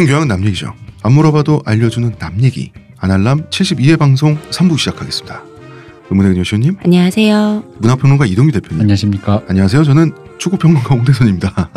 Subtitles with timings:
[0.00, 0.72] 모든 교양은 남 얘기죠.
[1.02, 2.72] 안 물어봐도 알려주는 남 얘기.
[3.00, 5.42] 아날람 72회 방송 3부 시작하겠습니다.
[6.08, 7.64] 의문의 여시님 안녕하세요.
[7.80, 8.80] 문화평론가 이동규 대표님.
[8.80, 9.42] 안녕하십니까.
[9.46, 9.84] 안녕하세요.
[9.84, 11.70] 저는 축구평론가 홍대선입니다.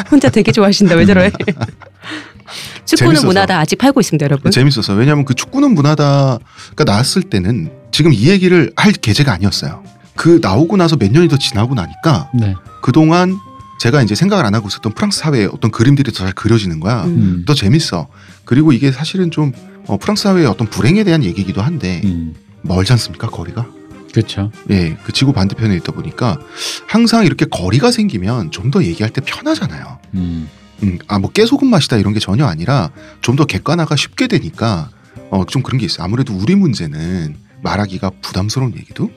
[0.10, 0.94] 혼자 되게 좋아하신다.
[0.94, 1.30] 왜 저래?
[2.86, 3.26] 축구는 재밌어서.
[3.26, 4.50] 문화다 아직 팔고 있습니다, 여러분.
[4.50, 4.94] 재밌었어.
[4.94, 9.84] 왜냐하면 그 축구는 문화다가 나왔을 때는 지금 이 얘기를 할 계제가 아니었어요.
[10.16, 12.54] 그 나오고 나서 몇 년이 더 지나고 나니까 네.
[12.80, 13.36] 그 동안
[13.80, 17.04] 제가 이제 생각을 안 하고 있었던 프랑스 사회의 어떤 그림들이 더 잘 그려지는 거야.
[17.04, 17.08] 음.
[17.08, 17.44] 음.
[17.46, 18.08] 더 재밌어.
[18.44, 19.52] 그리고 이게 사실은 좀
[19.86, 22.34] 어, 프랑스 사회의 어떤 불행에 대한 얘기이기도 한데 음.
[22.62, 23.66] 멀지 않습니까 거리가?
[24.12, 24.50] 그렇죠.
[24.70, 26.38] 예, 그 지구 반대편에 있다 보니까
[26.86, 29.98] 항상 이렇게 거리가 생기면 좀 더 얘기할 때 편하잖아요.
[30.14, 30.48] 음.
[30.82, 34.88] 음, 아, 뭐 깨소금 맛이다 이런 게 전혀 아니라 좀 더 객관화가 쉽게 되니까
[35.30, 36.04] 어, 좀 그런 게 있어요.
[36.04, 39.10] 아무래도 우리 문제는 말하기가 부담스러운 얘기도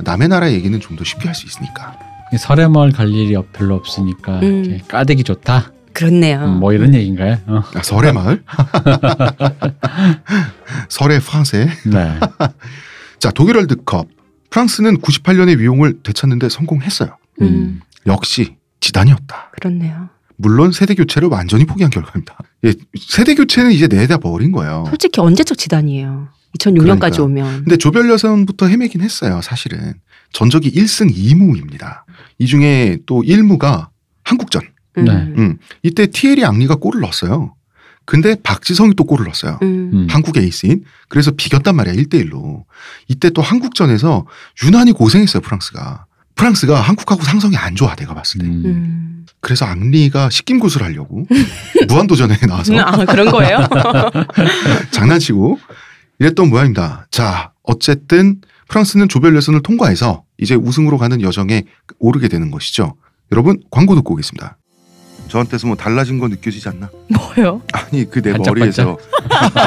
[0.00, 1.96] 남의 나라 얘기는 좀 더 쉽게 할 수 있으니까.
[2.38, 4.64] 설해마을 갈 일이 별로 없으니까 음.
[4.64, 5.72] 이렇게 까대기 좋다.
[5.92, 6.44] 그렇네요.
[6.44, 7.38] 음, 뭐 이런 얘기인가요?
[7.46, 7.62] 어.
[7.74, 8.42] 아, 설의 마을?
[10.88, 11.68] 설의 프랑세.
[11.86, 12.20] 네.
[13.18, 14.08] 자, 독일 월드컵.
[14.50, 17.16] 프랑스는 98년에 위용을 되찾는데 성공했어요.
[17.40, 19.50] 음, 역시 지단이었다.
[19.52, 20.10] 그렇네요.
[20.36, 22.36] 물론 세대 교체를 완전히 포기한 결과입니다.
[22.64, 24.84] 예, 세대 교체는 이제 내다 버린 거예요.
[24.88, 26.28] 솔직히 언제적 지단이에요.
[26.58, 27.24] 2006년까지 그러니까요.
[27.24, 27.54] 오면.
[27.64, 29.94] 근데 조별 예선부터 헤매긴 했어요, 사실은.
[30.32, 32.02] 전적이 1승 2무입니다.
[32.38, 33.88] 이 중에 또 1무가
[34.24, 34.62] 한국전.
[34.98, 35.12] 음, 네.
[35.12, 35.58] 음.
[35.82, 37.54] 이때 티에리 앙리가 골을 넣었어요.
[38.04, 39.58] 근데 박지성이 또 골을 넣었어요.
[39.62, 39.90] 음.
[39.92, 40.06] 음.
[40.10, 40.84] 한국 에이스인.
[41.08, 42.64] 그래서 비겼단 말이야, 1대1로.
[43.08, 44.26] 이때 또 한국전에서
[44.64, 46.06] 유난히 고생했어요, 프랑스가.
[46.34, 48.46] 프랑스가 한국하고 상성이 안 좋아, 내가 봤을 때.
[48.46, 48.62] 음.
[48.64, 49.26] 음.
[49.40, 51.24] 그래서 앙리가 식김구슬 하려고
[51.88, 53.58] 무한도전에 나와서 아, 그런 거예요?
[54.92, 55.58] 장난치고
[56.20, 57.06] 이랬던 모양입니다.
[57.10, 58.40] 자, 어쨌든
[58.72, 61.64] 프랑스는 조별 예선을 통과해서 이제 우승으로 가는 여정에
[61.98, 62.94] 오르게 되는 것이죠.
[63.30, 64.56] 여러분 광고 듣고 오겠습니다.
[65.28, 66.88] 저한테서 뭐 달라진 거 느껴지지 않나?
[67.08, 67.60] 뭐요?
[67.72, 68.32] 아니 그 내.
[68.32, 68.96] 머리에서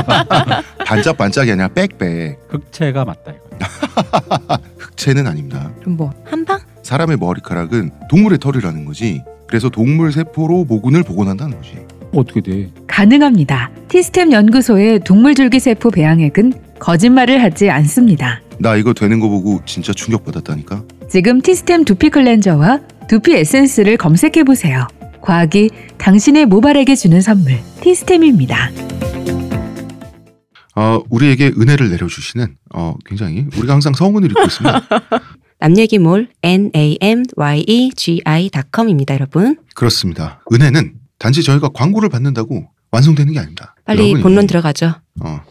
[0.88, 4.58] 반짝반짝이 아니라 빽빽 흑채가 맞다 이거.
[4.80, 5.72] 흑채는 아닙니다.
[5.82, 6.60] 그럼 뭐, 한방?
[6.82, 9.24] 사람의 머리카락은 동물의 털이라는 거지.
[9.48, 11.78] 그래서 동물 세포로 모근을 복원한다는 거지.
[12.12, 12.72] 어떻게 돼?
[12.88, 13.70] 가능합니다.
[13.88, 18.42] 티스템 연구소의 동물 줄기세포 배양액은 거짓말을 하지 않습니다.
[18.60, 20.84] 나 이거 되는 거 보고 진짜 충격받았다니까.
[21.10, 24.88] 지금 티스템 두피 클렌저와 두피 에센스를 검색해 보세요.
[25.22, 28.70] 과학이 당신의 모발에게 주는 선물 티스템입니다.
[30.76, 34.82] 어, 우리에게 은혜를 내려주시는 어, 굉장히 우리가 항상 성운을 읽고 있습니다.
[35.60, 39.58] 남얘기몰 namyegi.com입니다, 여러분.
[39.74, 40.42] 그렇습니다.
[40.52, 43.74] 은혜는 단지 저희가 광고를 받는다고 완성되는 게 아닙니다.
[43.86, 44.96] 빨리 본론 들어가죠.
[45.22, 45.40] 어.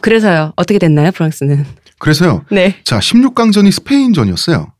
[0.00, 0.52] 그래서요.
[0.56, 1.64] 어떻게 됐나요, 프랑스는?
[1.98, 2.44] 그래서요.
[2.50, 2.76] 네.
[2.84, 4.72] 자, 16강전이 스페인전이었어요.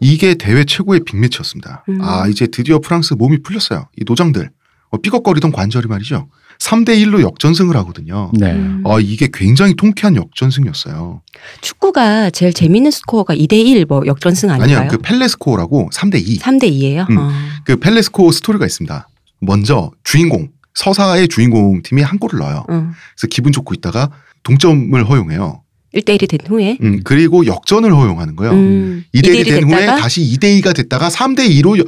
[0.00, 1.84] 이게 대회 최고의 빅매치였습니다.
[1.88, 1.98] 음.
[2.00, 3.88] 아, 이제 드디어 프랑스 몸이 풀렸어요.
[3.96, 4.50] 이 노장들.
[4.90, 6.28] 어, 삐걱거리던 관절이 말이죠.
[6.60, 8.30] 3대 1로 역전승을 하거든요.
[8.34, 8.52] 네.
[8.52, 8.82] 음.
[8.84, 11.22] 어, 이게 굉장히 통쾌한 역전승이었어요.
[11.60, 14.78] 축구가 제일 재밌는 스코어가 2대1 뭐 역전승 아닌가요?
[14.78, 14.90] 아니요.
[14.90, 16.38] 그 펠레 스코어라고 3대 2.
[16.38, 17.10] 3대 2예요?
[17.10, 17.28] 음.
[17.64, 19.08] 그 펠레 스코 스토리가 있습니다.
[19.40, 20.48] 먼저 주인공
[20.82, 22.64] 서사의 주인공 팀이 한 골을 넣어요.
[22.68, 24.10] 그래서 기분 좋고 있다가
[24.44, 25.62] 동점을 허용해요.
[25.94, 28.52] 1대1이 된 후에 음, 그리고 역전을 허용하는 거예요.
[28.52, 31.84] 음, 2대1이 2대1이 된 후에 됐다가 다시 2대2가 됐다가 3대2로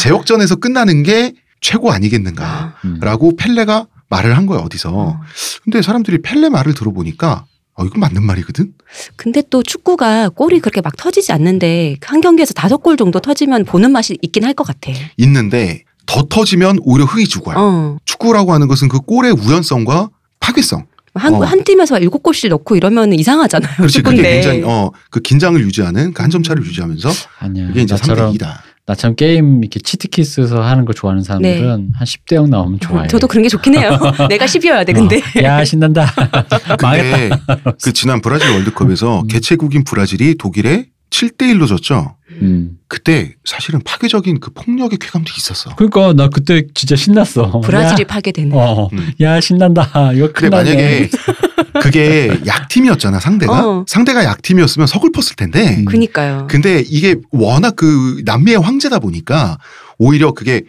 [0.00, 2.44] 재역전에서 끝나는 게 최고 아니겠는가.
[2.44, 2.98] 아, 음.
[3.00, 4.90] 라고 펠레가 말을 한 거예요, 어디서.
[4.92, 5.20] 어.
[5.62, 8.72] 근데 사람들이 펠레 말을 들어보니까 어, 이건 맞는 말이거든?
[9.16, 13.92] 근데 또 축구가 골이 그렇게 막 터지지 않는데 한 경기에서 다섯 골 정도 터지면 보는
[13.92, 14.90] 맛이 있긴 할 것 같아.
[15.18, 17.56] 있는데 더 터지면 오히려 흥이 죽어요.
[17.58, 17.96] 어.
[18.04, 20.86] 축구라고 하는 것은 그 골의 우연성과 파괴성.
[21.14, 21.40] 한, 어.
[21.44, 23.76] 한 팀에서 일곱 골씩 넣고 이러면 이상하잖아요.
[23.76, 24.02] 그렇지.
[24.02, 24.22] 그게.
[24.22, 27.10] 굉장히, 어, 그 긴장을 유지하는 그 한 점 차를 유지하면서
[27.40, 27.68] 아니야.
[27.70, 28.54] 이게 이제 나처럼 3대2다.
[28.86, 33.02] 나처럼 게임 이렇게 치트키스에서 하는 거 좋아하는 사람들은 한 10대 0 나오면 좋아해.
[33.02, 33.08] 네.
[33.08, 33.90] 저도 그런 게 좋긴 해요.
[34.28, 35.18] 내가 10이어야 돼, 근데.
[35.18, 36.12] 어, 야 신난다.
[36.82, 37.38] 망했다.
[37.82, 39.26] 그 지난 브라질 월드컵에서 음.
[39.28, 42.16] 개최국인 브라질이 독일에 7대 1로 졌죠.
[42.40, 42.78] 음.
[42.88, 45.74] 그때 사실은 파괴적인 그 폭력의 쾌감도 있었어.
[45.76, 47.60] 그러니까 나 그때 진짜 신났어.
[47.60, 48.50] 브라질이 야, 파괴되네.
[48.54, 49.12] 어, 음.
[49.20, 50.12] 야 신난다.
[50.14, 50.74] 이거 근데 큰일 나네.
[50.74, 51.10] 만약에
[51.82, 53.84] 그게 약팀이었잖아 상대가 어.
[53.88, 55.84] 상대가 약팀이었으면 서글펐을 텐데 음.
[55.84, 56.46] 그니까요.
[56.50, 59.58] 근데 이게 워낙 그 남미의 황제다 보니까
[59.98, 60.62] 오히려 그게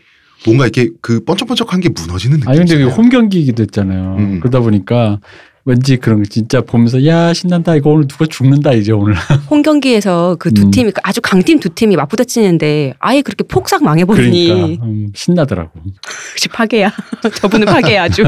[0.45, 2.95] 뭔가 이렇게 그 번쩍번쩍한 게 무너지는 아니 근데 이게 느낌이잖아요.
[2.95, 4.15] 홈 경기이기도 했잖아요.
[4.19, 4.39] 음.
[4.39, 5.19] 그러다 보니까
[5.65, 9.15] 왠지 그런 거 진짜 보면서 야 신난다 이거 오늘 누가 죽는다 이제 오늘
[9.49, 10.71] 홈 경기에서 그두 음.
[10.71, 15.71] 팀이 아주 강팀 두 팀이 맞부딪히는데 아예 그렇게 폭삭 망해버리니 그러니까 음, 신나더라고.
[16.31, 16.91] 역시 파괴야.
[17.39, 18.23] 저분은 파괴야 아주.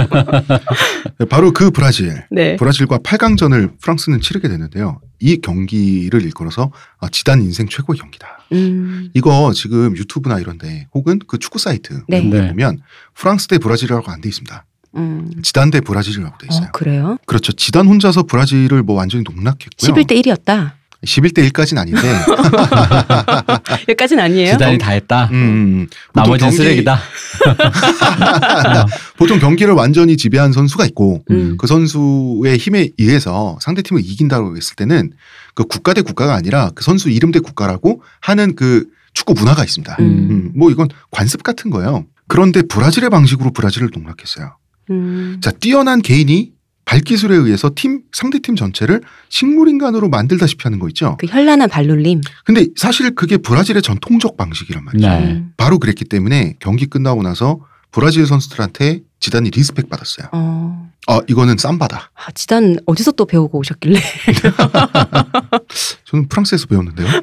[1.29, 2.23] 바로 그 브라질.
[2.31, 2.55] 네.
[2.55, 5.01] 브라질과 8강전을 프랑스는 치르게 되는데요.
[5.19, 8.45] 이 경기를 일컬어서 아, 지단 인생 최고의 경기다.
[8.53, 9.09] 음.
[9.13, 12.21] 이거 지금 유튜브나 이런데 혹은 그 축구 사이트 네.
[12.21, 12.47] 네.
[12.49, 12.79] 보면
[13.13, 14.65] 프랑스 대 브라질이라고 안 돼 있습니다.
[14.95, 15.31] 음.
[15.44, 16.68] 지단 대 브라질이라고 돼 있어요.
[16.68, 17.18] 어, 그래요?
[17.25, 17.51] 그렇죠.
[17.53, 19.94] 지단 혼자서 브라질을 뭐 완전히 농락했고요.
[19.94, 20.71] 11대 1이었다.
[21.06, 22.01] 11대 1까지는 아닌데
[23.89, 24.51] 여기까지는 아니에요?
[24.53, 25.25] 지단이 다 했다.
[25.31, 27.00] 음, 음, 보통 나머지는 경기- 쓰레기다.
[29.18, 31.57] 보통 경기를 완전히 지배한 선수가 있고 음.
[31.59, 35.12] 그 선수의 힘에 의해서 상대 팀을 이긴다고 했을 때는
[35.53, 39.95] 그 국가 대 국가가 아니라 그 선수 이름 대 국가라고 하는 그 축구 문화가 있습니다.
[40.00, 40.06] 음.
[40.06, 42.06] 음, 뭐 이건 관습 같은 거예요.
[42.27, 44.57] 그런데 브라질의 방식으로 브라질을 농락했어요.
[44.89, 45.37] 음.
[45.41, 46.53] 자, 뛰어난 개인의
[46.85, 51.17] 발기술에 의해서 팀 상대 팀 전체를 식물 인간으로 만들다시피 하는 거 있죠.
[51.19, 52.21] 그 현란한 발놀림.
[52.45, 55.07] 근데 사실 그게 브라질의 전통적 방식이란 말이죠.
[55.07, 55.31] 네.
[55.31, 55.51] 음.
[55.57, 57.59] 바로 그랬기 때문에 경기 끝나고 나서
[57.91, 60.27] 브라질 선수들한테 지단이 respect 받았어요.
[60.33, 60.91] 어.
[61.07, 62.11] 아, 이거는 쌈바다.
[62.13, 63.99] 아, 지단 어디서 또 배우고 오셨길래?
[66.05, 67.07] 저는 프랑스에서 배웠는데요.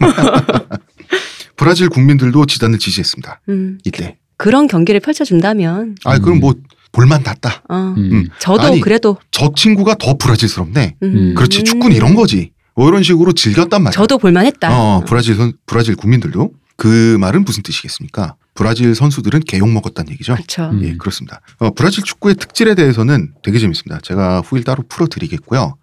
[1.57, 3.41] 브라질 국민들도 지단을 지지했습니다.
[3.49, 3.79] 음.
[3.85, 4.19] 이때.
[4.37, 6.41] 그 런 경기를 펼쳐준다면, 아, 그럼 음.
[6.41, 6.55] 뭐
[6.93, 7.63] 볼만 닿다.
[7.69, 7.95] 어.
[7.97, 8.13] 음.
[8.13, 8.29] 음.
[8.39, 10.97] 저도 아니, 그래도 저 친구가 더 브라질스럽네.
[11.03, 11.35] 음.
[11.35, 12.53] 그렇지, 축구는 이런 거지.
[12.75, 13.93] 뭐 이런 식으로 즐겼단 말이야.
[13.93, 14.79] 저도 볼만했다.
[14.79, 18.37] 어, 브라질 선, 브라질 국민들도 그 말은 무슨 뜻이겠습니까?
[18.55, 20.35] 브라질 선수들은 개욕 먹었다는 얘기죠.
[20.35, 20.71] 그렇죠.
[20.71, 20.83] 음.
[20.83, 21.41] 예, 그렇습니다.
[21.59, 24.01] 어, 브라질 축구의 특질에 대해서는 되게 재밌습니다.
[24.03, 25.77] 제가 후일 따로 풀어드리겠고요.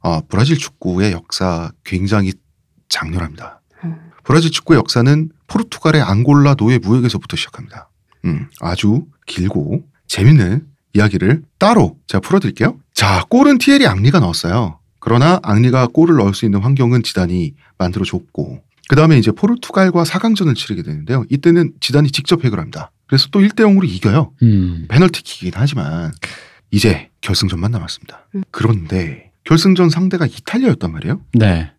[0.00, 2.32] 어, 브라질 축구의 역사 굉장히
[2.88, 3.60] 장렬합니다.
[3.84, 3.96] 음.
[4.24, 7.88] 브라질 축구의 역사는 포르투갈의 앙골라 노예 무역에서부터 시작합니다.
[8.24, 12.76] 음, 아주 길고 재밌는 이야기를 따로 제가 풀어드릴게요.
[12.94, 14.78] 자, 골은 티에리 앙리가 넣었어요.
[14.98, 20.82] 그러나 앙리가 골을 넣을 수 있는 환경은 지단이 만들어줬고 그 다음에 이제 포르투갈과 4강전을 치르게
[20.82, 21.24] 되는데요.
[21.30, 22.90] 이때는 지단이 직접 해결합니다.
[23.06, 24.32] 그래서 또 1대 0으로 이겨요.
[24.42, 24.86] 음.
[24.88, 26.12] 페널티킥이긴 하지만
[26.70, 28.26] 이제 결승전만 남았습니다.
[28.34, 28.42] 음.
[28.50, 31.20] 그런데 결승전 상대가 이탈리아였단 말이에요.
[31.34, 31.70] 네.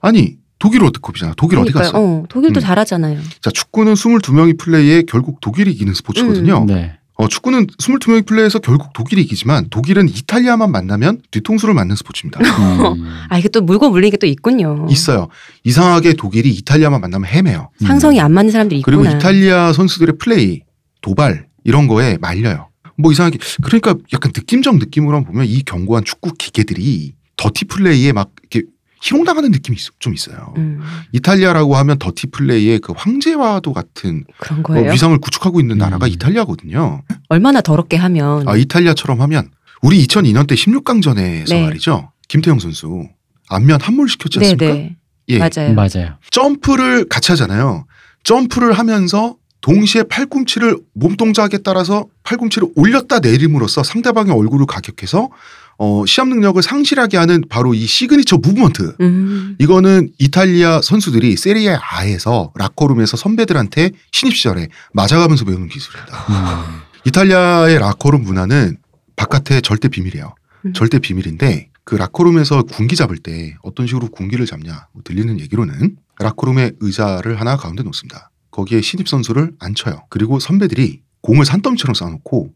[0.00, 1.34] 아니 독일 월드컵이잖아.
[1.36, 1.92] 독일 어디 그러니까요.
[1.92, 2.04] 갔어?
[2.04, 2.62] 어, 독일도 음.
[2.62, 3.20] 잘하잖아요.
[3.40, 6.64] 자 축구는 22명이 플레이에 결국 독일이 이기는 스포츠거든요.
[6.66, 6.97] 네.
[7.20, 12.38] 어, 축구는 22명이 플레이해서 결국 독일이 이기지만 독일은 이탈리아만 만나면 뒤통수를 맞는 스포츠입니다.
[12.40, 13.04] 음.
[13.28, 14.86] 아 이게 또 물고 물리는 게 또 있군요.
[14.88, 15.28] 있어요.
[15.64, 17.70] 이상하게 독일이 이탈리아만 만나면 헤매요.
[17.84, 18.96] 상성이 안 맞는 사람들이 있구나.
[18.98, 20.62] 그리고 이탈리아 선수들의 플레이,
[21.00, 22.68] 도발 이런 거에 말려요.
[22.96, 28.66] 뭐 이상하게 그러니까 약간 느낌적 느낌으로 보면 이 견고한 축구 기계들이 더티 플레이에 막 이렇게
[29.02, 30.54] 희롱당하는 느낌이 있- 좀 있어요.
[30.56, 30.80] 음,
[31.12, 34.92] 이탈리아라고 하면 더티 플레이의 그 황제와도 같은 그런 어, 거예요.
[34.92, 36.10] 위상을 구축하고 있는 나라가 음.
[36.10, 37.02] 이탈리아거든요.
[37.28, 39.50] 얼마나 더럽게 하면 아, 이탈리아처럼 하면
[39.82, 41.64] 우리 2002년 때 16강전에서 네.
[41.64, 42.10] 말이죠.
[42.28, 43.08] 김태형 선수
[43.48, 44.66] 안면 함몰 시켰지 않습니까?
[44.66, 44.96] 네 네
[45.30, 45.38] 예.
[45.38, 45.74] 맞아요.
[45.74, 46.16] 맞아요.
[46.30, 47.84] 점프를 같이 하잖아요.
[48.24, 49.36] 점프를 하면서
[49.68, 55.28] 동시에 팔꿈치를 몸 동작에 따라서 팔꿈치를 올렸다 내림으로써 상대방의 얼굴을 가격해서
[55.76, 58.96] 어, 시합 능력을 상실하게 하는 바로 이 signature movement.
[59.02, 66.16] 음, 이거는 이탈리아 선수들이 세리에 아에서 라커룸에서 선배들한테 신입 시절에 맞아가면서 배우는 기술입니다.
[66.16, 66.80] 음.
[67.04, 68.78] 이탈리아의 라커룸 문화는
[69.16, 70.34] 바깥에 절대 비밀이에요.
[70.64, 70.72] 음.
[70.72, 76.72] 절대 비밀인데 그 라커룸에서 군기 잡을 때 어떤 식으로 군기를 잡냐 뭐 들리는 얘기로는 라커룸에
[76.80, 78.27] 의자를 하나 가운데 놓습니다.
[78.58, 80.06] 거기에 신입 선수를 앉혀요.
[80.10, 82.52] 그리고 선배들이 공을 산더미처럼 쌓아놓고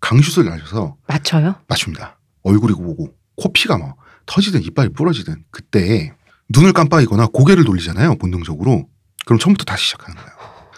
[0.00, 1.54] 강슛을 날려서 맞춰요.
[1.66, 2.18] 맞춥니다.
[2.42, 3.94] 얼굴이 보고 코피가 뭐
[4.26, 6.12] 터지든 이빨이 부러지든 그때
[6.50, 8.16] 눈을 깜빡이거나 고개를 돌리잖아요.
[8.16, 8.88] 본능적으로.
[9.24, 10.30] 그럼 처음부터 다시 시작하는 거예요.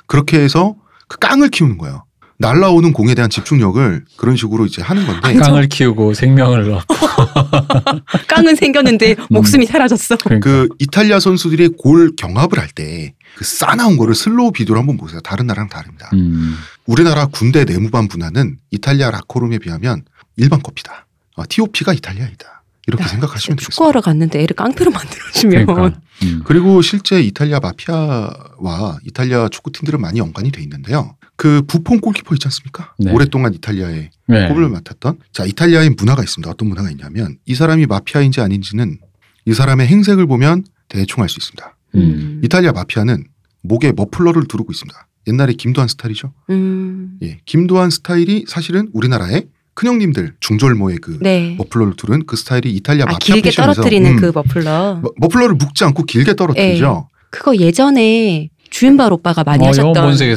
[0.07, 0.77] 그렇게 해서
[1.09, 2.05] 그 깡을 키우는 거예요.
[2.41, 6.95] 날라오는 공에 대한 집중력을 그런 식으로 이제 하는 건데 깡을 키우고 생명을 잃고
[8.29, 10.17] 깡은 생겼는데 목숨이 사라졌어.
[10.17, 10.49] 그러니까.
[10.49, 15.21] 그 이탈리아 선수들이 골 경합을 할 때 그 싸나운 거를 슬로우 비디오로 한번 보세요.
[15.21, 16.11] 다른 나라랑 다릅니다.
[16.15, 16.57] 음.
[16.87, 20.03] 우리나라 군대 내무반 문화는 이탈리아 라코룸에 비하면
[20.37, 21.07] 일반 커피다.
[21.37, 22.63] 어, TOP가 이탈리아이다.
[22.89, 23.71] 이렇게 생각하시면 되겠습니다.
[23.71, 26.01] 축구하러 갔는데 애를 깡패로 만들어주면 그러니까.
[26.25, 26.43] 음.
[26.45, 31.15] 그리고 실제 이탈리아 마피아와 이탈리아 축구팀들은 많이 연관이 돼 있는데요.
[31.41, 32.93] 그 부폰 골키퍼 있지 않습니까?
[32.99, 33.11] 네.
[33.13, 34.49] 오랫동안 이탈리아의 네.
[34.49, 35.21] 골을 맡았던.
[35.33, 36.51] 자, 이탈리아의 문화가 있습니다.
[36.51, 38.99] 어떤 문화가 있냐면 이 사람이 마피아인지 아닌지는
[39.47, 41.77] 이 사람의 행색을 보면 대충 알 수 있습니다.
[41.95, 42.43] 음.
[42.45, 43.25] 이탈리아 마피아는
[43.63, 45.07] 목에 머플러를 두르고 있습니다.
[45.29, 46.35] 옛날에 김도한 스타일이죠.
[46.51, 47.17] 음.
[47.23, 51.55] 예, 김도한 스타일이 사실은 우리나라의 큰형님들 중절모의 그 네.
[51.57, 55.01] 머플러를 두른 그 스타일이 이탈리아 아 마피아 길게 패션에서 떨어뜨리는 음, 그 머플러.
[55.03, 57.09] 머- 머플러를 묶지 않고 길게 떨어뜨리죠.
[57.31, 59.93] 그거 예전에 주윤발 오빠가 많이 어, 하셨던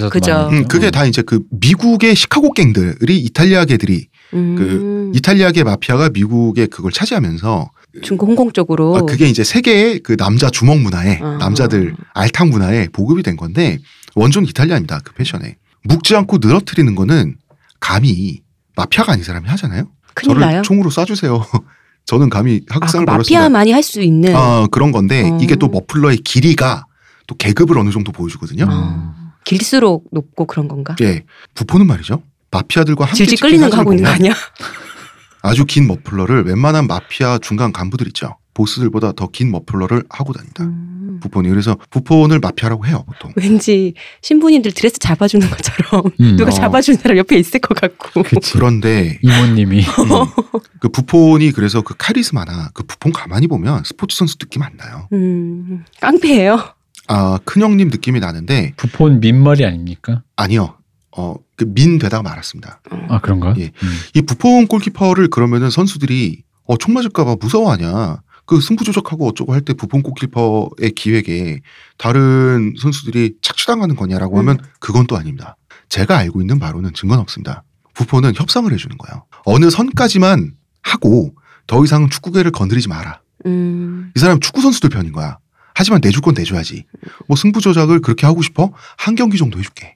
[0.10, 0.34] 그죠.
[0.34, 4.56] 많이 음, 그게 다 이제 그 미국의 시카고 갱들이 이탈리아 개들이 음.
[4.56, 7.72] 그 이탈리아계 마피아가 미국의 그걸 차지하면서
[8.02, 11.38] 중국 홍콩 쪽으로 아, 그게 이제 세계의 그 남자 주먹 문화에 아.
[11.40, 13.78] 남자들 알탕 문화에 보급이 된 건데
[14.16, 15.00] 원조는 이탈리아입니다.
[15.04, 17.36] 그 패션에 묵지 않고 늘어뜨리는 거는
[17.80, 18.42] 감히
[18.76, 19.86] 마피아가 아닌 사람이 하잖아요.
[20.16, 20.62] 큰일 저를 나요.
[20.64, 21.44] 총으로 쏴주세요.
[22.06, 23.40] 저는 감히 아, 그 학상을 벌였습니다.
[23.42, 24.36] 마피아만이 할 수 있는.
[24.36, 25.38] 아, 그런 건데 어.
[25.42, 26.86] 이게 또 머플러의 길이가
[27.28, 28.66] 또 계급을 어느 정도 보여주거든요.
[28.70, 30.96] 아, 길수록 높고 그런 건가?
[31.02, 31.24] 예,
[31.56, 32.22] 부포는 말이죠.
[32.52, 34.34] 마피아들과 함께 질질 끌리는 거 하고 있는 거 아니야?
[35.42, 38.38] 아주 긴 머플러를 웬만한 마피아 중간 간부들 있죠.
[38.54, 40.64] 보스들보다 더 긴 머플러를 하고 다닌다.
[40.64, 41.20] 음.
[41.22, 43.34] 부폰이 그래서 부폰을 마피아라고 해요 보통.
[43.36, 46.36] 왠지 신부님들 드레스 잡아주는 것처럼 음.
[46.38, 46.54] 누가 어.
[46.54, 48.22] 잡아주는 사람 옆에 있을 것 같고.
[48.24, 48.54] 그치.
[48.54, 54.62] 그런데 이모님이 음, 그 부폰이 그래서 그 카리스마나 그 부폰 가만히 보면 스포츠 선수 느낌
[54.62, 55.08] 안 나요.
[55.14, 56.64] 음, 깡패예요.
[57.08, 60.24] 아 큰형님 느낌이 나는데 부폰 민머리 아닙니까?
[60.36, 60.78] 아니요.
[61.16, 62.82] 어 그 민 되다가 말았습니다.
[63.10, 63.54] 아 그런가?
[63.58, 63.66] 예.
[63.66, 63.90] 음.
[64.16, 68.22] 이 부폰 골키퍼를 그러면은 선수들이 어, 총 맞을까봐 무서워하냐.
[68.46, 71.60] 그 승부 조작하고 어쩌고 할 때 부폰 골키퍼의 기획에
[71.98, 75.56] 다른 선수들이 착취당하는 거냐라고 하면 그건 또 아닙니다.
[75.90, 77.64] 제가 알고 있는 바로는 증거는 없습니다.
[77.94, 79.26] 부폰은 협상을 해주는 거예요.
[79.46, 81.36] 어느 선까지만 하고
[81.68, 83.22] 더 이상 축구계를 건드리지 마라.
[83.46, 85.38] 음, 이 사람 축구 선수들 편인 거야.
[85.76, 86.86] 하지만 내줄 건 내줘야지.
[87.28, 88.72] 뭐 승부 조작을 그렇게 하고 싶어?
[88.98, 89.96] 한 경기 정도 해줄게.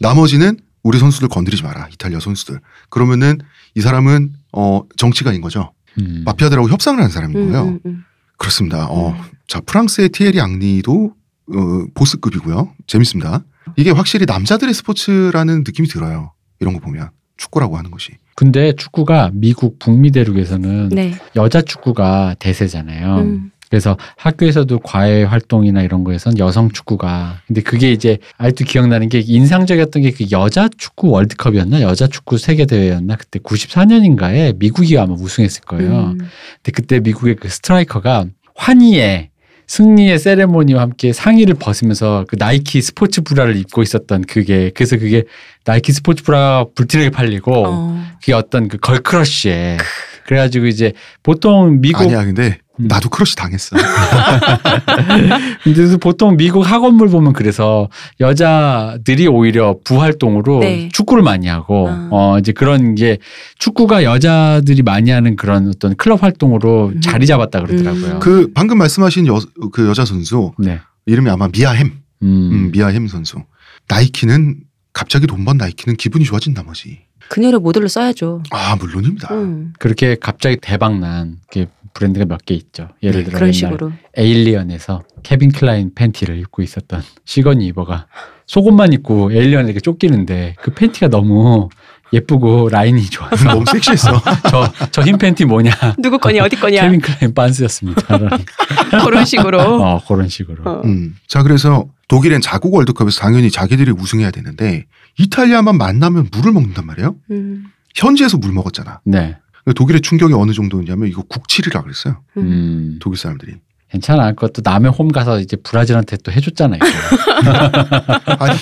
[0.00, 1.88] 나머지는 우리 선수들 건드리지 마라.
[1.92, 2.60] 이탈리아 선수들.
[2.90, 3.38] 그러면은
[3.74, 5.72] 이 사람은 어 정치가인 거죠.
[5.98, 6.22] 음.
[6.24, 7.68] 마피아들하고 협상을 하는 사람인 음, 거예요.
[7.68, 8.04] 음, 음.
[8.36, 8.88] 그렇습니다.
[8.90, 11.14] 어, 자 프랑스의 티에리 앙리도
[11.54, 12.74] 어, 보스급이고요.
[12.86, 13.44] 재밌습니다.
[13.76, 16.32] 이게 확실히 남자들의 스포츠라는 느낌이 들어요.
[16.60, 18.12] 이런 거 보면 축구라고 하는 것이.
[18.34, 21.14] 근데 축구가 미국 북미 대륙에서는 네.
[21.36, 23.40] 여자 축구가 대세잖아요.
[23.72, 29.20] 음, 그래서 학교에서도 과외 활동이나 이런 거에선 여성 축구가 근데 그게 이제 아직도 기억나는 게
[29.20, 35.62] 인상적이었던 게 그 여자 축구 월드컵이었나 여자 축구 세계 대회였나 그때 94년인가에 미국이 아마 우승했을
[35.62, 35.90] 거예요.
[35.90, 36.18] 음.
[36.18, 39.30] 근데 그때 미국의 그 스트라이커가 환희의
[39.66, 45.24] 승리의 세레모니와 함께 상의를 벗으면서 그 나이키 스포츠 브라를 입고 있었던 그게 그래서 그게
[45.64, 48.04] 나이키 스포츠 브라가 불티나게 팔리고 어.
[48.20, 49.78] 그게 어떤 그 girl crush에
[50.26, 52.71] 그래가지고 이제 보통 미국 아니야, 근데 음.
[52.88, 53.76] 나도 crush 당했어.
[55.64, 57.88] 근데 보통 미국 학원물 보면 그래서
[58.20, 60.88] 여자들이 오히려 부활동으로 네.
[60.92, 62.08] 축구를 많이 하고 아.
[62.10, 63.18] 어 이제 그런 게
[63.58, 67.00] 축구가 여자들이 많이 하는 그런 어떤 클럽 활동으로 음.
[67.00, 68.06] 자리 잡았다 그러더라고요.
[68.14, 68.20] 음.
[68.20, 69.38] 그 방금 말씀하신 여,
[69.72, 70.80] 그 여자 선수 네.
[71.06, 71.86] 이름이 아마 미아 햄.
[72.22, 72.26] 음.
[72.52, 73.42] 음, 미아 햄 선수.
[73.88, 74.56] 나이키는
[74.92, 77.00] 갑자기 돈 번 나이키는 기분이 좋아진 나머지.
[77.28, 78.42] 그녀를 모델로 써야죠.
[78.50, 79.32] 아 물론입니다.
[79.34, 79.72] 음.
[79.78, 82.88] 그렇게 갑자기 대박난 그 브랜드가 몇 개 있죠.
[83.02, 83.92] 예를 네, 들어 그런 옛날 식으로.
[84.16, 88.06] 에일리언에서 캘빈 클라인 팬티를 입고 있었던 시고니 위버가
[88.46, 91.68] 속옷만 입고 에일리언에게 쫓기는데 그 팬티가 너무
[92.12, 94.20] 예쁘고 라인이 좋아서 너무 섹시했어.
[94.50, 98.18] 저 저 흰 팬티 뭐냐 누구 거냐 어디 거냐 캘빈 클라인 빤스였습니다.
[99.04, 99.60] 그런 식으로.
[99.82, 100.62] 어 그런 식으로.
[100.70, 100.82] 어.
[100.84, 101.14] 음.
[101.26, 104.84] 자 그래서 독일엔 자국 월드컵에서 당연히 자기들이 우승해야 되는데
[105.18, 107.16] 이탈리아만 만나면 물을 먹는단 말이에요.
[107.30, 107.64] 음.
[107.94, 109.00] 현지에서 물 먹었잖아.
[109.04, 109.36] 네.
[109.74, 112.16] 독일의 충격이 어느 정도였냐면 이거 국치일이라 그랬어요.
[112.36, 112.42] 음.
[112.42, 112.96] 음.
[113.00, 113.54] 독일 사람들이.
[113.90, 114.32] 괜찮아.
[114.32, 116.80] 그것도 남의 홈 가서 이제 브라질한테 또 해줬잖아요.
[118.40, 118.56] 아니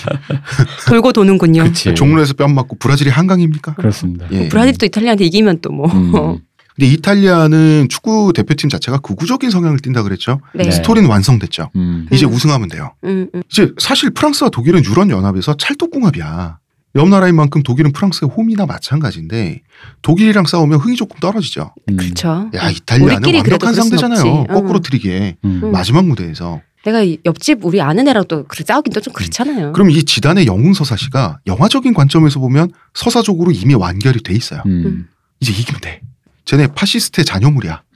[0.89, 1.63] 돌고 도는군요.
[1.63, 1.95] 그치.
[1.95, 3.75] 종로에서 뺨 맞고 브라질이 한강입니까?
[3.75, 4.27] 그렇습니다.
[4.33, 4.49] 예.
[4.49, 5.87] 브라질도 이탈리아한테 이기면 또 뭐.
[5.93, 6.13] 음.
[6.75, 10.41] 근데 이탈리아는 축구 대표팀 자체가 극우적인 성향을 띈다 그랬죠.
[10.55, 10.65] 네.
[10.65, 10.71] 네.
[10.71, 11.71] 스토리는 완성됐죠.
[11.77, 12.09] 음.
[12.11, 12.33] 이제 음.
[12.33, 12.95] 우승하면 돼요.
[13.05, 13.43] 음, 음.
[13.51, 16.59] 이제 사실 프랑스와 독일은 유럽 연합에서 찰떡궁합이야.
[16.97, 19.63] 옆 나라인 만큼 독일은 프랑스의 홈이나 마찬가지인데
[20.03, 21.73] 독일이랑 싸우면 흥이 조금 떨어지죠.
[21.89, 21.97] 음.
[21.97, 22.51] 그렇죠.
[22.55, 24.21] 야 이탈리아는 완벽한 상대잖아요.
[24.21, 24.53] 없지.
[24.53, 24.83] 거꾸로 응.
[24.83, 25.61] 트리기에 음.
[25.65, 25.73] 음.
[25.73, 26.61] 마지막 무대에서.
[26.85, 29.73] 내가 이 옆집 우리 아는 애랑 또 그렇게 싸우긴 또 좀 그렇잖아요.
[29.73, 34.63] 그럼 이 지단의 영웅 서사시가 영화적인 관점에서 보면 서사적으로 이미 완결이 돼 있어요.
[34.67, 35.07] 음.
[35.41, 36.01] 이제 이기면 돼.
[36.47, 37.25] 쟤네 파시스트의.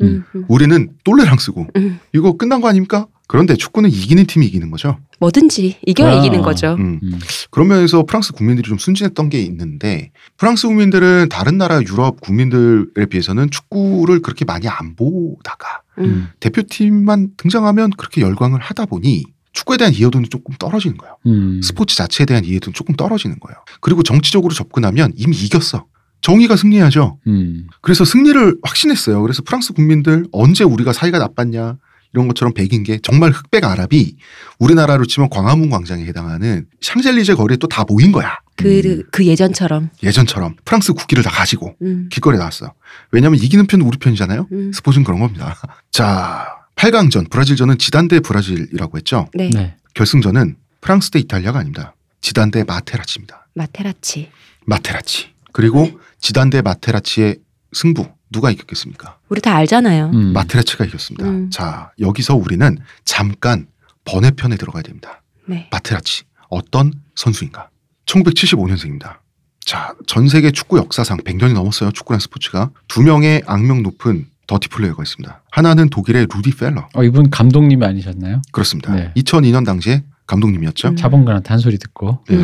[0.02, 0.44] 음, 음.
[0.48, 1.98] 우리는 똘레랑 쓰고 음.
[2.14, 3.06] 이거 끝난 거 아닙니까?
[3.26, 4.98] 그런데 축구는 이기는 팀이 이기는 거죠.
[5.18, 6.14] 뭐든지 이겨야 아.
[6.14, 6.74] 이기는 거죠.
[6.78, 7.00] 음.
[7.02, 7.18] 음.
[7.50, 13.50] 그런 면에서 프랑스 국민들이 좀 순진했던 게 있는데 프랑스 국민들은 다른 나라 유럽 국민들에 비해서는
[13.50, 16.28] 축구를 그렇게 많이 안 보다가 음.
[16.40, 21.16] 대표팀만 등장하면 그렇게 열광을 하다 보니 축구에 대한 이해도는 조금 떨어지는 거예요.
[21.26, 21.60] 음.
[21.62, 23.56] 스포츠 자체에 대한 이해도는 조금 떨어지는 거예요.
[23.80, 25.86] 그리고 정치적으로 접근하면 이미 이겼어.
[26.20, 27.18] 정의가 승리하죠.
[27.26, 27.66] 음.
[27.80, 29.20] 그래서 승리를 확신했어요.
[29.22, 31.76] 그래서 프랑스 국민들 언제 우리가 사이가 나빴냐
[32.14, 34.16] 이런 것처럼 백인 게 정말 흑백 아랍이
[34.60, 38.38] 우리나라로 치면 광화문 광장에 해당하는 샹젤리제 거리에 또 다 모인 거야.
[38.56, 39.90] 그, 그 예전처럼.
[40.00, 42.08] 예전처럼 프랑스 국기를 다 가지고 음.
[42.12, 42.72] 길거리에 나왔어.
[43.10, 44.46] 왜냐하면 이기는 편은 우리 편이잖아요.
[44.52, 44.72] 음.
[44.72, 45.56] 스포츠는 그런 겁니다.
[45.90, 49.28] 자, 8강전 브라질전은 지단 대 브라질이라고 했죠.
[49.34, 49.50] 네.
[49.52, 49.74] 네.
[49.94, 51.96] 결승전은 프랑스 대 이탈리아가 아닙니다.
[52.20, 53.48] 지단 대 마테라치입니다.
[53.54, 54.30] 마테라치.
[54.66, 55.30] 마테라치.
[55.52, 55.90] 그리고
[56.20, 57.38] 지단 대 마테라치의
[57.72, 59.18] 승부 누가 이겼겠습니까?
[59.34, 60.10] 우리 다 알잖아요.
[60.14, 60.32] 음.
[60.32, 61.28] 마테라치가 이겼습니다.
[61.28, 61.50] 음.
[61.50, 63.66] 자 여기서 우리는 잠깐
[64.04, 65.22] 번외편에 들어가야 됩니다.
[65.46, 65.68] 네.
[65.72, 67.68] 마테라치 어떤 선수인가?
[68.06, 69.16] 1975년생입니다.
[69.64, 71.90] 자, 전 세계 축구 역사상 100년이 넘었어요.
[71.90, 75.42] 축구란 스포츠가 두 명의 악명 높은 dirty player가 있습니다.
[75.50, 76.86] 하나는 독일의 루디 펠러.
[76.94, 78.40] 어, 이분 감독님이 아니셨나요?
[78.52, 78.94] 그렇습니다.
[78.94, 79.12] 네.
[79.16, 80.88] 2002년 당시에 감독님이었죠.
[80.88, 80.96] 음.
[80.96, 82.22] 차범근한테 한 소리 듣고.
[82.28, 82.36] 네.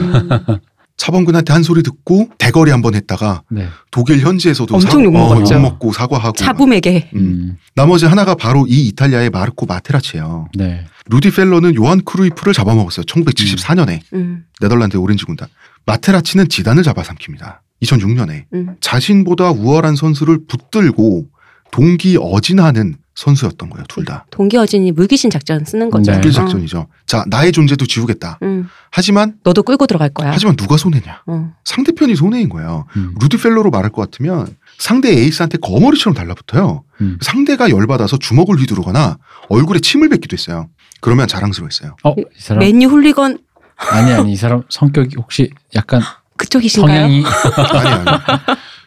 [1.00, 1.02] 음.
[1.02, 3.66] 차범근한테 한 소리 듣고 대거리 한 번 했다가 네.
[3.90, 5.54] 독일 현지에서도 엄청 사- 욕먹었죠.
[5.54, 7.11] 어, 욕먹고 사과하고 차붐에게.
[7.14, 7.19] 음.
[7.19, 7.57] 음.
[7.75, 10.49] 나머지 하나가 바로 이 이탈리아의 마르코 마테라치예요.
[10.54, 10.85] 네.
[11.11, 13.04] 루디 펠러는 요한 크루이프를 잡아먹었어요.
[13.04, 14.45] 1974년에 음.
[14.61, 15.49] 네덜란드 오렌지 군단.
[15.87, 17.59] 마테라치는 지단을 잡아삼킵니다.
[17.83, 18.76] 2006년에 음.
[18.80, 21.26] 자신보다 우월한 선수를 붙들고
[21.73, 23.85] 동기 어진하는 선수였던 거예요.
[23.89, 24.25] 둘 다.
[24.31, 26.11] 동기 어진이 물귀신 작전 쓰는 거죠.
[26.12, 26.19] 네.
[26.27, 26.31] 어.
[26.31, 26.87] 작전이죠.
[27.07, 28.39] 자 나의 존재도 지우겠다.
[28.43, 28.69] 음.
[28.91, 30.31] 하지만 너도 끌고 들어갈 거야.
[30.33, 31.23] 하지만 누가 손해냐?
[31.27, 31.53] 어.
[31.65, 32.87] 상대편이 손해인 거예요.
[32.97, 33.15] 음.
[33.21, 34.47] 루디 펠러로 말할 것 같으면
[34.79, 36.85] 상대 에이스한테 거머리처럼 달라붙어요.
[37.03, 37.19] 음.
[37.21, 39.19] 상대가 열받아서 주먹을 휘두르거나
[39.50, 40.69] 얼굴에 침을 뱉기도 했어요.
[41.03, 41.97] 그러면 자랑스러웠어요.
[42.05, 43.39] 어, 이 사람 맨유 훌리건
[43.77, 46.00] 아니 아니 이 사람 성격이 혹시 약간
[46.39, 47.00] 그쪽이신가요?
[47.00, 47.25] 성향이
[47.75, 48.07] 아니 아니.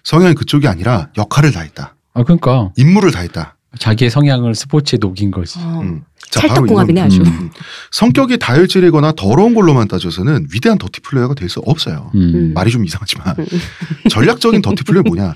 [0.03, 1.95] 성향이 그쪽이 아니라 역할을 다했다.
[2.15, 3.57] 아 그러니까 임무를 다했다.
[3.79, 5.59] 자기의 성향을 스포츠에 녹인 거지.
[5.59, 5.79] 어.
[5.81, 6.03] 음.
[6.31, 7.21] 찰떡궁합이네, 이건, 아주.
[7.21, 7.51] 음.
[7.91, 12.09] 성격이 다혈질이거나 더러운 걸로만 따져서는 위대한 dirty player가 될 수 없어요.
[12.15, 12.53] 음.
[12.55, 13.45] 말이 좀 이상하지만 음.
[14.09, 15.33] 전략적인 dirty player 뭐냐?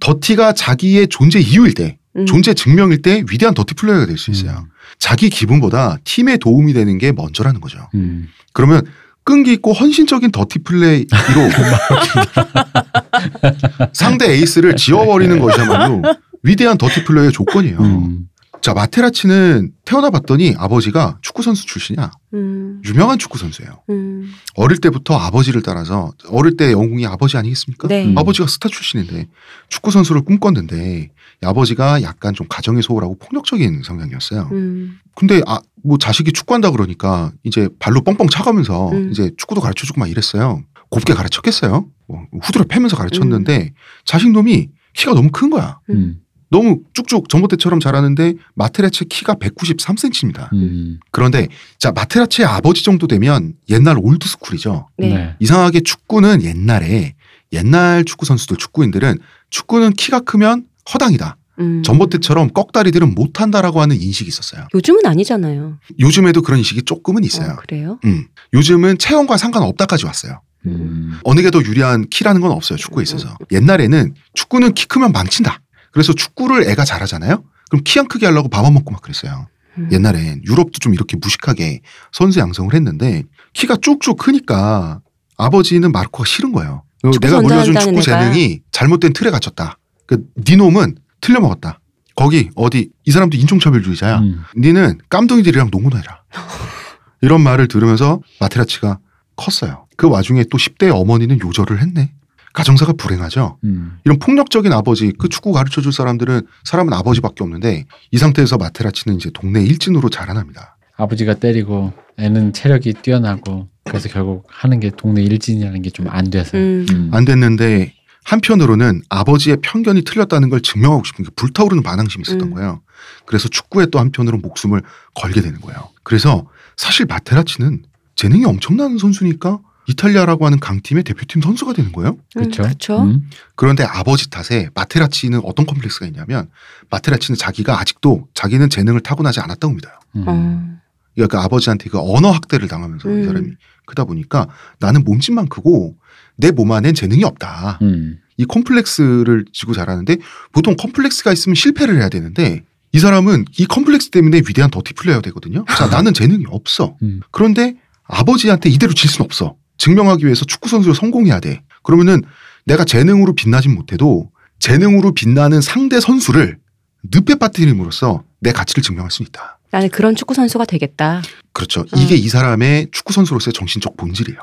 [0.00, 2.24] 더티가 자기의 존재 이유일 때, 음.
[2.26, 4.52] 존재 증명일 때 위대한 dirty player가 될 수 있어요.
[4.52, 4.70] 음.
[4.98, 7.78] 자기 기분보다 팀에 도움이 되는 게 먼저라는 거죠.
[7.94, 8.28] 음.
[8.52, 8.82] 그러면
[9.24, 11.06] 끈기 있고 헌신적인 dirty play로
[13.92, 16.02] 상대 에이스를 지워버리는 것이야말로
[16.42, 17.78] 위대한 더티 플레이의 조건이에요.
[17.78, 18.26] 음.
[18.62, 22.10] 자 마테라치는 태어나 봤더니 아버지가 축구 선수 출신이야.
[22.34, 22.82] 음.
[22.84, 23.82] 유명한 축구 선수예요.
[23.88, 24.30] 음.
[24.54, 27.88] 어릴 때부터 아버지를 따라서 어릴 때 영웅이 아버지 아니겠습니까?
[27.88, 28.04] 네.
[28.04, 28.18] 음.
[28.18, 29.28] 아버지가 스타 출신인데
[29.68, 31.10] 축구 선수를 꿈꿨는데
[31.42, 34.48] 이 아버지가 약간 좀 가정에 소홀하고 폭력적인 성향이었어요.
[34.52, 34.98] 음.
[35.14, 39.10] 근데 아 뭐 자식이 축구한다 그러니까 이제 발로 뻥뻥 차가면서 음.
[39.10, 40.62] 이제 축구도 가르쳐주고 막 이랬어요.
[40.90, 41.86] 곱게 가르쳤겠어요.
[42.08, 43.74] 뭐 후드려 패면서 가르쳤는데 음.
[44.04, 45.78] 자식 놈이 키가 너무 큰 거야.
[45.90, 46.20] 음.
[46.50, 50.52] 너무 쭉쭉 전봇대처럼 자라는데 마테라치 키가 193cm입니다.
[50.52, 50.98] 음.
[51.10, 54.88] 그런데 자 마테라치의 아버지 정도 되면 옛날 올드스쿨이죠.
[54.98, 55.08] 네.
[55.14, 55.34] 네.
[55.38, 57.14] 이상하게 축구는 옛날에
[57.52, 59.18] 옛날 축구 선수들 축구인들은
[59.50, 61.36] 축구는 키가 크면 허당이다.
[61.60, 61.82] 음.
[61.82, 64.66] 전봇대처럼 꺽다리들은 못한다라고 하는 인식이 있었어요.
[64.74, 65.78] 요즘은 아니잖아요.
[65.98, 67.52] 요즘에도 그런 인식이 조금은 있어요.
[67.52, 67.98] 어, 그래요?
[68.04, 68.26] 음.
[68.54, 70.40] 요즘은 체형과 상관없다까지 왔어요.
[70.66, 71.18] 음.
[71.24, 72.76] 어느 게 더 유리한 키라는 건 없어요.
[72.78, 73.36] 축구에 있어서.
[73.52, 75.60] 옛날에는 축구는 키 크면 망친다.
[75.92, 77.42] 그래서 축구를 애가 잘하잖아요.
[77.70, 79.46] 그럼 키 안 크게 하려고 밥안 먹고 막 그랬어요.
[79.78, 79.88] 음.
[79.92, 81.80] 옛날엔 유럽도 좀 이렇게 무식하게
[82.12, 85.00] 선수 양성을 했는데 키가 쭉쭉 크니까
[85.36, 86.82] 아버지는 마르코가 싫은 거예요.
[87.20, 88.02] 내가 물려준 축구.
[88.02, 89.78] 재능이 잘못된 틀에 갇혔다.
[90.06, 91.78] 그 니놈은 틀려 먹었다.
[92.16, 94.18] 거기 어디 이 사람도 인종차별주의자야.
[94.18, 94.42] 음.
[94.56, 96.22] 니는 깜둥이들이랑 농구나 해라.
[97.22, 98.98] 이런 말을 들으면서 마테라치가
[99.36, 99.86] 컸어요.
[99.96, 102.12] 그 와중에 또 10대 어머니는 요절을 했네.
[102.52, 103.58] 가정사가 불행하죠.
[103.64, 103.98] 음.
[104.04, 109.30] 이런 폭력적인 아버지, 그 축구 가르쳐 줄 사람들은 사람은 아버지밖에 없는데 이 상태에서 마테라치는 이제
[109.32, 110.76] 동네 일진으로 자라납니다.
[110.96, 116.56] 아버지가 때리고 애는 체력이 뛰어나고 그래서 결국 하는 게 동네 일진이라는 게 좀 안 돼서.
[116.58, 116.86] 음.
[116.90, 117.10] 음.
[117.12, 122.54] 안 됐는데 한편으로는 아버지의 편견이 틀렸다는 걸 증명하고 싶은 게 불타오르는 반항심이 있었던 음.
[122.54, 122.82] 거예요.
[123.24, 124.82] 그래서 축구에 또 한편으로 목숨을
[125.14, 125.88] 걸게 되는 거예요.
[126.02, 127.82] 그래서 사실 마테라치는
[128.16, 129.58] 재능이 엄청난 선수니까
[129.90, 132.16] 이탈리아라고 하는 강팀의 대표팀 선수가 되는 거예요.
[132.34, 132.62] 그렇죠.
[132.62, 133.02] 그렇죠.
[133.02, 133.28] 음.
[133.56, 136.48] 그런데 아버지 탓에 마테라치는 어떤 컴플렉스가 있냐면
[136.90, 139.92] 마테라치는 자기가 아직도 자기는 재능을 타고나지 않았다고 믿어요.
[140.16, 140.24] 음.
[140.26, 140.80] 어.
[141.14, 143.26] 그러니까 그 아버지한테 그 언어 학대를 당하면서 이 음.
[143.26, 143.48] 사람이
[143.86, 144.48] 크다 보니까
[144.78, 145.96] 나는 몸집만 크고
[146.36, 147.78] 내 몸 안엔 재능이 없다.
[147.82, 148.18] 음.
[148.38, 150.16] 이 컴플렉스를 지고 자라는데
[150.52, 155.64] 보통 컴플렉스가 있으면 실패를 해야 되는데 이 사람은 이 컴플렉스 때문에 위대한 dirty player 되거든요.
[155.76, 156.96] 자, 나는 재능이 없어.
[157.02, 157.20] 음.
[157.30, 157.74] 그런데
[158.04, 159.56] 아버지한테 이대로 질 수는 없어.
[159.80, 161.62] 증명하기 위해서 축구 선수로 성공해야 돼.
[161.82, 162.22] 그러면은
[162.66, 166.58] 내가 재능으로 빛나진 못해도 재능으로 빛나는 상대 선수를
[167.02, 169.58] 늪에 빠뜨림으로써 내 가치를 증명할 수 있다.
[169.70, 171.22] 나는 그런 축구 선수가 되겠다.
[171.52, 171.80] 그렇죠.
[171.80, 171.98] 음.
[171.98, 174.38] 이게 이 사람의 축구 선수로서의 정신적 본질이에요.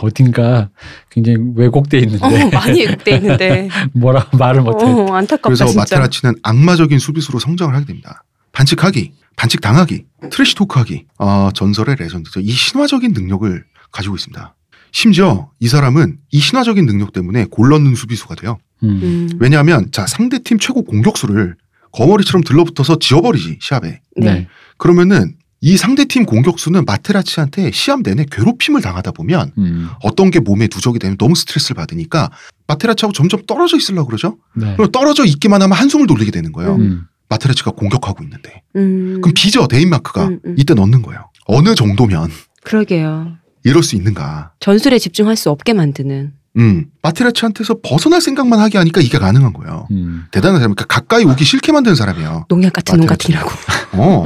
[0.00, 0.70] 어딘가
[1.10, 3.68] 굉장히 왜곡돼 있는데 어, 많이 왜곡돼 있는데.
[3.92, 4.84] 뭐라 말을 못해.
[4.86, 5.80] 어, 안타깝다 그래서 진짜.
[5.80, 8.24] 마테라치는 악마적인 수비수로 성장을 하게 됩니다.
[8.52, 12.40] 반칙하기, 반칙 당하기, trash talk하기, 아, 전설의 legend죠.
[12.40, 14.54] 이 신화적인 능력을 가지고 있습니다.
[14.92, 18.58] 심지어 이 사람은 이 신화적인 능력 때문에 골 넣는 수비수가 돼요.
[18.82, 19.00] 음.
[19.02, 19.30] 음.
[19.38, 21.56] 왜냐하면 자 상대팀 최고 공격수를
[21.92, 24.00] 거머리처럼 들러붙어서 지워버리지 시합에.
[24.16, 24.24] 네.
[24.32, 24.48] 네.
[24.78, 29.88] 그러면은 이 상대팀 공격수는 마테라치한테 시합 내내 괴롭힘을 당하다 보면 음.
[30.02, 32.30] 어떤 게 몸에 누적이 되면 너무 스트레스를 받으니까
[32.66, 34.38] 마테라치하고 점점 떨어져 있으려고 그러죠.
[34.54, 34.74] 네.
[34.76, 36.76] 그럼 떨어져 있기만 하면 한숨을 돌리게 되는 거예요.
[36.76, 36.80] 음.
[36.80, 37.02] 음.
[37.28, 38.62] 마테라치가 공격하고 있는데.
[38.76, 39.20] 음.
[39.20, 40.54] 그럼 비죠 데인마크가 음, 음.
[40.58, 41.30] 이때 넣는 거예요.
[41.46, 42.30] 어느 정도면
[42.64, 43.36] 그러게요.
[43.64, 44.52] 이럴 수 있는가.
[44.60, 46.32] 전술에 집중할 수 없게 만드는.
[46.56, 49.86] 음, 마테라치한테서 벗어날 생각만 하게 하니까 이게 가능한 거예요.
[49.92, 50.24] 음.
[50.32, 52.46] 대단한 사람, 그러니까 가까이 오기 싫게 만드는 사람이에요.
[52.48, 53.06] 농약 같은 놈.
[53.06, 53.50] 같으라고.
[53.92, 54.24] 어.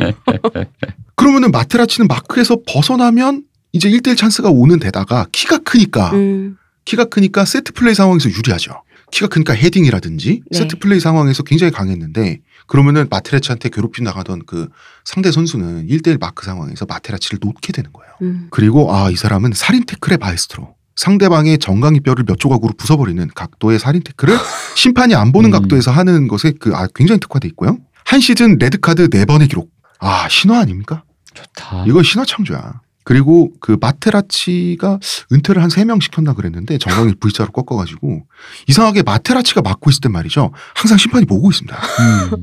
[1.16, 6.56] 그러면은 마테라치는 마크에서 벗어나면 이제 1대1 찬스가 오는 데다가 키가 크니까 음.
[6.84, 8.82] 키가 크니까 세트 플레이 상황에서 유리하죠.
[9.10, 10.58] 키가 크니까 헤딩이라든지 네.
[10.58, 14.68] 세트 플레이 상황에서 굉장히 강했는데 그러면은 마테라치한테 괴롭힘 당하던 그
[15.04, 18.12] 상대 선수는 1대1 마크 상황에서 마테라치를 놓게 되는 거예요.
[18.22, 18.46] 음.
[18.50, 24.02] 그리고 아 이 사람은 살인 태클의 마에스트로 상대방의 정강이 뼈를 몇 조각으로 부숴버리는 각도의 살인
[24.02, 24.36] 태클을
[24.76, 25.52] 심판이 안 보는 음.
[25.52, 27.78] 각도에서 하는 것에 그 아, 굉장히 특화돼 있고요.
[28.04, 29.70] 한 시즌 레드카드 4번의 기록.
[29.98, 31.02] 아 신화 아닙니까?
[31.34, 31.84] 좋다.
[31.86, 32.80] 이거 신화 창조야.
[33.04, 34.98] 그리고 그 마테라치가
[35.30, 38.26] 은퇴를 한 3명 시켰나 그랬는데 정강이 V자로 꺾어가지고
[38.66, 40.52] 이상하게 마테라치가 맡고 있을 땐 말이죠.
[40.74, 41.76] 항상 심판이 보고 있습니다.
[41.76, 42.40] 음.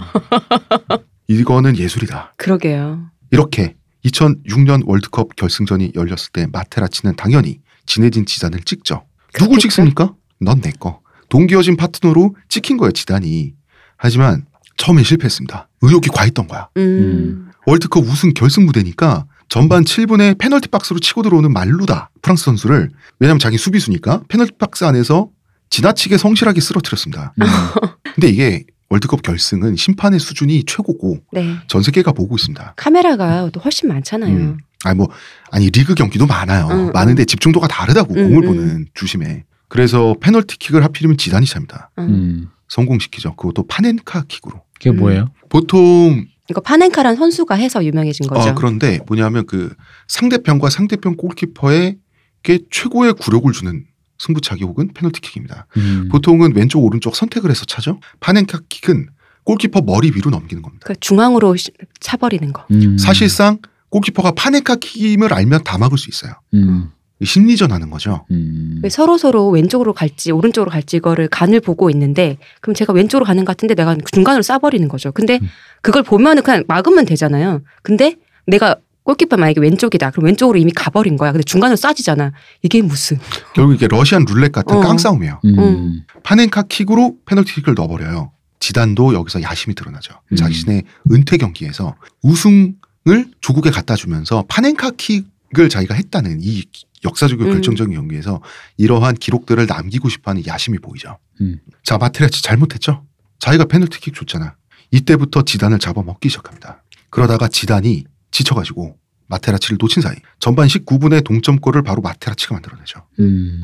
[1.28, 2.34] 이거는 예술이다.
[2.38, 3.10] 그러게요.
[3.32, 9.06] 이렇게 2006년 월드컵 결승전이 열렸을 때 마테라치는 당연히 진해진 지단을 찍죠.
[9.34, 9.62] 누굴 그렇겠죠?
[9.62, 10.14] 찍습니까?
[10.40, 11.02] 넌 내 거.
[11.30, 13.54] 동기어진 파트너로 찍힌 거예요, 지단이.
[13.98, 14.46] 하지만
[14.78, 15.70] 처음엔 실패했습니다.
[15.82, 16.70] 의욕이 과했던 거야.
[16.78, 17.50] 음.
[17.66, 23.58] 월드컵 우승 결승 무대니까 전반 7분에 페널티 박스로 치고 들어오는 말루다 프랑스 선수를 왜냐면 자기
[23.58, 25.28] 수비수니까 페널티 박스 안에서
[25.70, 27.34] 지나치게 성실하게 쓰러뜨렸습니다.
[27.42, 27.46] 음.
[28.16, 31.58] 근데 이게 월드컵 결승은 심판의 수준이 최고고 네.
[31.68, 32.76] 전 세계가 보고 있습니다.
[32.78, 34.34] 카메라가 또 훨씬 많잖아요.
[34.34, 34.58] 음.
[34.86, 35.10] 아니 뭐
[35.52, 36.68] 아니 리그 경기도 많아요.
[36.70, 38.48] 음, 많은데 집중도가 다르다고 음, 공을 음.
[38.48, 39.44] 보는 주심에.
[39.68, 41.92] 그래서 페널티킥을 하필이면 지단이 찹니다.
[42.00, 42.04] 음.
[42.04, 42.48] 음.
[42.70, 43.36] 성공시키죠.
[43.36, 44.62] 그것도 파넨카 킥으로.
[44.76, 44.96] 그게 음.
[44.96, 45.28] 뭐예요?
[45.50, 48.50] 보통 이거 파넨카란 선수가 해서 유명해진 거죠.
[48.50, 49.74] 어, 그런데 뭐냐면 그
[50.08, 53.86] 상대편과 상대편 골키퍼에게 최고의 굴욕을 주는
[54.20, 55.66] 승부차기 혹은 페널티킥입니다.
[55.78, 56.10] 음.
[56.12, 58.00] 보통은 왼쪽 오른쪽 선택을 해서 차죠.
[58.20, 59.08] 파넨카 킥은
[59.46, 60.86] 골키퍼 머리 위로 넘기는 겁니다.
[60.86, 62.66] 그 중앙으로 시- 차버리는 거.
[62.72, 62.98] 음.
[63.00, 63.58] 사실상
[63.90, 66.34] 골키퍼가 파넨카 킥임을 알면 다 막을 수 있어요.
[66.54, 66.92] 음.
[67.24, 68.26] 심리전 하는 거죠.
[68.32, 68.82] 음.
[68.90, 73.52] 서로 서로 왼쪽으로 갈지 오른쪽으로 갈지 이거를 간을 보고 있는데 그럼 제가 왼쪽으로 가는 것
[73.52, 75.12] 같은데 내가 중간으로 쏴버리는 거죠.
[75.12, 75.48] 근데 음.
[75.82, 77.62] 그걸 보면은 그냥 막으면 되잖아요.
[77.84, 78.16] 근데
[78.48, 80.12] 내가 골키퍼 만약에 왼쪽이다.
[80.12, 81.32] 그럼 왼쪽으로 이미 가버린 거야.
[81.32, 82.32] 근데 중간으로 쏴지잖아.
[82.62, 83.20] 이게 무슨?
[83.54, 84.82] 결국 이게 러시안 룰렛 같은 어.
[84.82, 85.40] 깡싸움이에요.
[85.46, 85.60] 음.
[85.60, 86.02] 음.
[86.24, 88.32] 파넨카 킥으로 페널티킥을 넣어버려요.
[88.60, 90.14] 지단도 여기서 야심이 드러나죠.
[90.32, 90.36] 음.
[90.36, 96.64] 자신의 은퇴 경기에서 우승을 조국에 갖다 주면서 파넨카 킥을 자기가 했다는 이
[97.04, 97.54] 역사적이고 음.
[97.54, 98.42] 결정적인 경기에서
[98.78, 101.18] 이러한 기록들을 남기고 싶어하는 야심이 보이죠.
[101.42, 101.60] 음.
[101.84, 103.06] 자 마테라치 잘못했죠.
[103.40, 104.56] 자기가 페널티킥 줬잖아.
[104.92, 106.84] 이때부터 지단을 잡아먹기 시작합니다.
[107.10, 113.08] 그러다가 지단이 지쳐가지고 마테라치를 놓친 사이 전반 19분에 동점골을 바로 마테라치가 만들어내죠.
[113.20, 113.62] 음.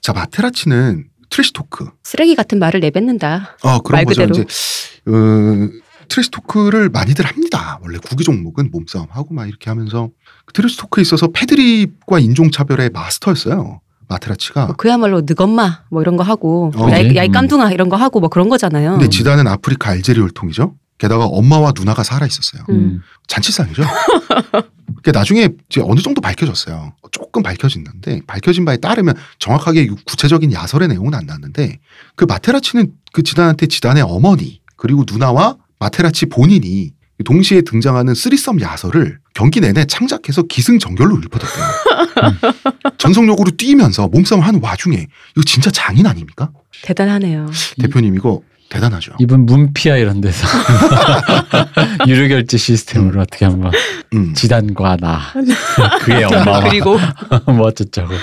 [0.00, 3.56] 자 마테라치는 trash talk 쓰레기 같은 말을 내뱉는다.
[3.62, 4.22] 어, 그런 말 거죠.
[4.26, 4.42] 그대로.
[4.42, 5.70] 이제 어,
[6.08, 7.78] trash talk를 많이들 합니다.
[7.82, 10.10] 원래 구기 종목은 몸싸움 하고 막 이렇게 하면서
[10.50, 13.80] 그 trash talk에 있어서 패드립과 인종 차별의 마스터였어요.
[14.08, 14.66] 마테라치가.
[14.66, 17.16] 뭐 그야말로 늑엄마 뭐 이런 거 하고 어, 야이, 네.
[17.16, 17.32] 야이 음.
[17.32, 18.92] 깜둥아 이런 거 하고 뭐 그런 거잖아요.
[18.92, 20.74] 근데 지단은 아프리카 알제리 혈통이죠.
[20.98, 22.64] 게다가 엄마와 누나가 살아 있었어요.
[22.70, 23.00] 음.
[23.28, 23.82] 잔치상이죠.
[24.96, 26.94] 그게 나중에 이제 어느 정도 밝혀졌어요.
[27.12, 31.78] 조금 밝혀졌는데 밝혀진 바에 따르면 정확하게 구체적인 야설의 내용은 안 나왔는데
[32.16, 36.90] 그 마테라치는 그 지단한테 지단의 어머니 그리고 누나와 마테라치 본인이
[37.24, 41.64] 동시에 등장하는 쓰리썸 야설을 경기 내내 창작해서 기승전결로 읊어댔대요.
[42.98, 46.50] 전속력으로 뛰면서 몸싸움 하는 와중에 이거 진짜 장인 아닙니까?
[46.82, 47.46] 대단하네요.
[47.80, 49.12] 대표님 이거 대단하죠.
[49.18, 50.46] 이분 문피아 이런 데서
[52.06, 53.72] 유료 결제 시스템으로 어떻게 한번
[54.14, 54.32] 음.
[54.34, 55.20] 지단과 나
[56.02, 56.96] 그의 엄마와 그리고
[57.46, 58.14] 뭐 어쩌자고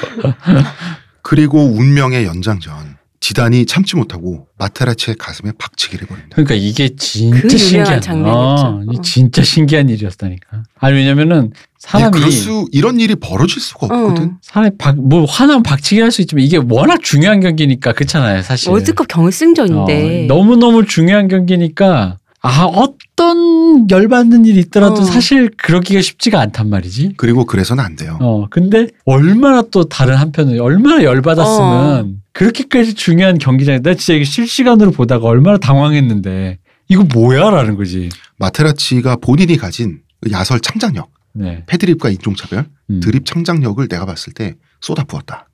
[1.22, 2.97] 그리고 운명의 연장전.
[3.20, 6.36] 지단이 참지 못하고 마테라치의 가슴에 박치기를 해버립니다.
[6.36, 8.38] 그러니까 이게 진짜 그 신기한 장면이죠.
[8.38, 9.02] 어, 이게 어.
[9.02, 10.64] 진짜 신기한 일이었다니까.
[10.80, 14.24] 아니 왜냐면은 예, 사람이 그럴 수 이런 일이 벌어질 수가 없거든.
[14.24, 14.32] 어.
[14.42, 18.70] 사람이 박, 뭐 화나면 박치기 할 수 있지만 이게 워낙 중요한 경기니까 그렇잖아요 사실.
[18.70, 25.04] 월드컵 결승전인데 어, 너무 너무 중요한 경기니까 아 어떤 열받는 일이 있더라도 어.
[25.04, 27.14] 사실 그러기가 쉽지가 않단 말이지.
[27.18, 28.18] 그리고 그래서는 안 돼요.
[28.22, 31.04] 어 근데 얼마나 또 다른 한편은 얼마나 어.
[31.04, 38.10] 열받았으면 그렇게까지 중요한 경기장에 나 진짜 이게 실시간으로 보다가 얼마나 당황했는데 이거 뭐야라는 거지.
[38.38, 41.64] 마테라치가 본인이 가진 그 야설 창작력, 네.
[41.66, 43.00] 패드립과 인종차별, 음.
[43.00, 45.48] 드립 창작력을 내가 봤을 때 쏟아부었다.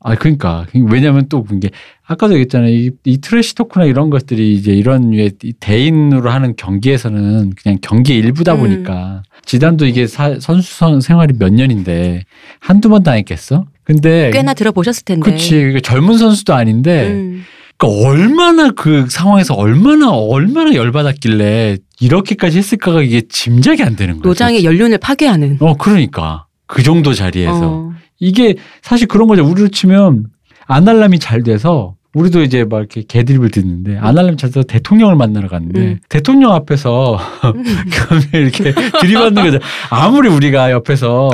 [0.00, 0.66] 아, 그러니까.
[0.88, 1.70] 왜냐면 또 그게
[2.06, 2.70] 아까도 얘기했잖아요.
[2.70, 8.18] 이, 이 trash talk나 이런 것들이 이제 이런 류의 이 대인으로 하는 경기에서는 그냥 경기의
[8.20, 8.60] 일부다 음.
[8.60, 12.22] 보니까 지단도 이게 사- 선수 선- 생활이 몇 년인데
[12.60, 13.66] 한두 번 당했겠어?
[13.84, 15.30] 근데 꽤나 들어보셨을 텐데.
[15.30, 17.42] 그치 그러니까 젊은 선수도 아닌데 음.
[17.76, 24.22] 그러니까 얼마나 그 상황에서 얼마나 얼마나 열받았길래 이렇게까지 했을까가 이게 짐작이 안 되는 거예요.
[24.28, 25.58] 노장의 연륜을 파괴하는.
[25.60, 27.92] 어 그러니까 그 정도 자리에서 어.
[28.18, 29.44] 이게 사실 그런 거죠.
[29.44, 30.26] 우리로 치면
[30.66, 35.80] 아날람이 잘 돼서 우리도 이제 막 이렇게 개드립을 듣는데 아날람이 잘 돼서 대통령을 만나러 갔는데
[35.80, 35.98] 음.
[36.08, 37.18] 대통령 앞에서
[38.32, 39.58] 이렇게 들이받는 거죠.
[39.90, 41.30] 아무리 우리가 옆에서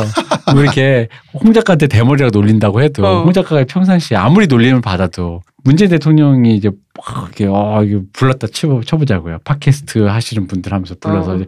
[0.52, 3.22] 뭐 이렇게 홍 작가한테 대머리라고 놀린다고 해도 어.
[3.22, 8.82] 홍 작가가 평상시에 아무리 놀림을 받아도 문재인 대통령이 이제 막 이렇게 어 이거 불렀다 쳐보,
[8.82, 9.38] 쳐보자고요.
[9.44, 11.38] 팟캐스트 하시는 분들 하면서 불러서 어.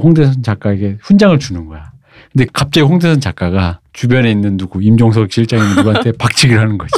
[0.00, 1.93] 홍대선 작가에게 훈장을 주는 거야.
[2.36, 6.94] 근데 갑자기 홍대선 작가가 주변에 있는 누구 임종석 실장이 누구한테 박치기를 하는 거지.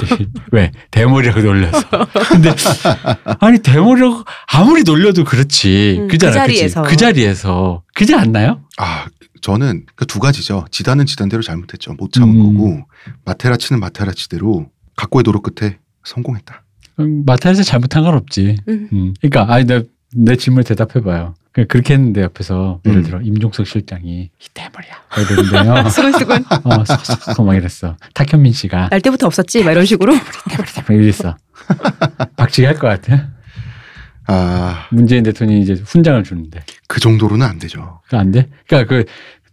[0.50, 1.80] 왜 대머리라고 놀려서.
[2.30, 2.50] 근데
[3.40, 4.22] 아니 대머리라고
[4.52, 5.98] 아무리 놀려도 그렇지.
[6.00, 6.32] 음, 그잖아.
[6.32, 6.58] 그 그치?
[6.58, 6.82] 자리에서.
[6.82, 8.62] 그 자리에서 그지 않나요?
[8.78, 9.06] 아
[9.42, 10.64] 저는 그 두 가지죠.
[10.70, 11.92] 지단은 지단대로 잘못했죠.
[11.94, 12.54] 못 참은 음.
[12.56, 12.80] 거고
[13.26, 16.62] 마테라치는 마테라치대로 각고의 노력 끝에 성공했다.
[17.00, 18.56] 음, 마타에서 잘못한 건 없지.
[18.68, 18.88] 음.
[18.94, 19.14] 음.
[19.20, 19.82] 그러니까 아니 내,
[20.14, 21.34] 내 질문 대답해봐요.
[21.56, 23.02] 그냥 그렇게 했는데 옆에서 예를 음.
[23.02, 24.92] 들어 임종석 실장이 이 대머리야.
[25.54, 25.88] 이러는데요.
[25.88, 26.44] 수근수근.
[26.64, 27.96] 어, 쏙쏙쏙 막 이랬어.
[28.12, 29.64] 탁현민 씨가 날 때부터 없었지?
[29.64, 30.12] 막 이런 식으로.
[30.50, 31.34] 대머리 대머리 이랬어.
[32.36, 33.28] 박치기 할 것 같아.
[34.26, 38.00] 아, 문재인 대통령이 이제 훈장을 주는데 그 정도로는 안 되죠.
[38.12, 38.48] 안 돼?
[38.68, 39.04] 그러니까 그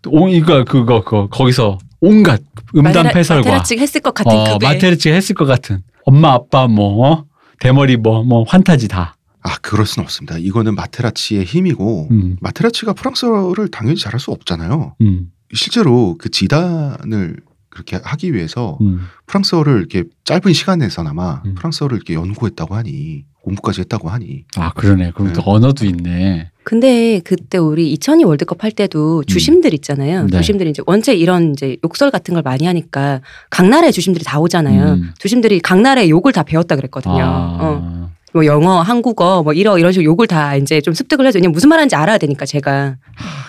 [0.09, 2.41] 오, 이거 그거 그거 거기서 온갖
[2.75, 4.67] 음담 패설과 마테라치가 했을 것 같은 어, 급의.
[4.73, 7.25] 마테르치가 했을 것 같은 엄마 아빠 뭐 어?
[7.61, 9.15] 대머리 뭐뭐 환타지 다.
[9.43, 10.37] 아, 그럴 수는 없습니다.
[10.37, 12.37] 이거는 마테라치의 힘이고 음.
[12.39, 14.95] 마테라치가 프랑스어를 당연히 잘할 수 없잖아요.
[15.01, 15.31] 음.
[15.53, 17.37] 실제로 그 지단을
[17.69, 19.01] 그렇게 하기 위해서 음.
[19.25, 21.55] 프랑스어를 이렇게 짧은 시간에서나마 음.
[21.55, 25.11] 프랑스어를 이렇게 연구했다고 하니 공부까지 했다고 하니 아 그러네.
[25.15, 25.43] 그럼 또 네.
[25.45, 26.51] 언어도 있네.
[26.63, 30.27] 근데 그때 우리 2002 월드컵 할 때도 주심들 있잖아요.
[30.27, 30.37] 네.
[30.37, 34.93] 주심들이 이제 원체 이런 이제 욕설 같은 걸 많이 하니까 각 나라의 주심들이 다 오잖아요.
[34.93, 35.11] 음.
[35.19, 37.21] 주심들이 각 나라의 욕을 다 배웠다 그랬거든요.
[37.21, 37.57] 아.
[37.59, 38.02] 어.
[38.33, 41.69] 뭐 영어, 한국어, 뭐 이러 이런 식으로 욕을 다 이제 좀 습득을 해서 왜냐면 무슨
[41.69, 42.95] 말하는지 알아야 되니까 제가.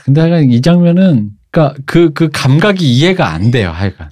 [0.05, 3.71] 근데 하여간 이 장면은 그러니까 그 그 감각이 이해가 안 돼요.
[3.71, 4.11] 하여간.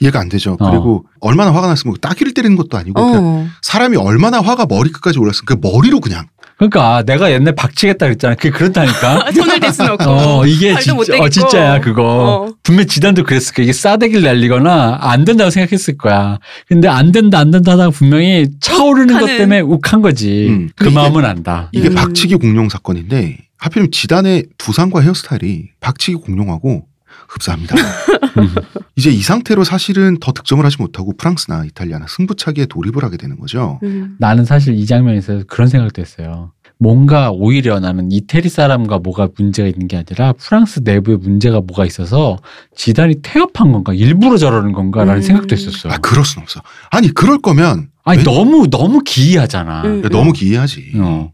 [0.00, 0.56] 이해가 안 되죠.
[0.60, 0.70] 어.
[0.70, 3.46] 그리고 얼마나 화가 났으면 따귀를 때리는 것도 아니고 그냥 어.
[3.62, 6.26] 사람이 얼마나 화가 머리끝까지 올랐으면 그 머리로 그냥
[6.70, 8.34] 그러니까 내가 옛날 박치겠다 그랬잖아.
[8.34, 9.30] 그게 그렇다니까.
[9.32, 10.04] 손을 댈 수는 없고.
[10.10, 11.28] 어 이게 진짜 어.
[11.28, 12.02] 진짜야 그거.
[12.48, 12.54] 어.
[12.62, 13.64] 분명 지단도 그랬을 거야.
[13.64, 16.38] 이게 싸대기를 날리거나 안 된다고 생각했을 거야.
[16.68, 19.38] 근데 안 된다 안 된다 하다가 분명히 차오르는 것 욱하는.
[19.38, 20.46] 때문에 욱한 거지.
[20.48, 20.70] 음.
[20.76, 21.68] 그 마음은 안다.
[21.72, 21.94] 이게 음.
[21.94, 26.86] 박치기 공룡 사건인데 하필이면 지단의 두상과 헤어스타일이 박치기 공룡하고
[27.28, 27.74] 흡사합니다.
[27.76, 28.48] 음.
[28.96, 33.80] 이제 이 상태로 사실은 더 득점을 하지 못하고 프랑스나 이탈리아나 승부차기에 돌입을 하게 되는 거죠.
[33.82, 34.16] 음.
[34.18, 36.52] 나는 사실 이 장면에서 그런 생각도 했어요.
[36.78, 42.38] 뭔가 오히려 나는 이태리 사람과 뭐가 문제가 있는 게 아니라 프랑스 내부에 문제가 뭐가 있어서
[42.76, 45.22] 지단이 태업한 건가 일부러 저러는 건가라는 음.
[45.22, 45.88] 생각도 했었어.
[45.88, 46.60] 아 그럴 순 없어.
[46.90, 49.82] 아니 그럴 거면 아니 왜- 너무 너무 기이하잖아.
[49.84, 50.02] 음.
[50.10, 50.92] 너무 기이하지.
[50.96, 51.32] 어.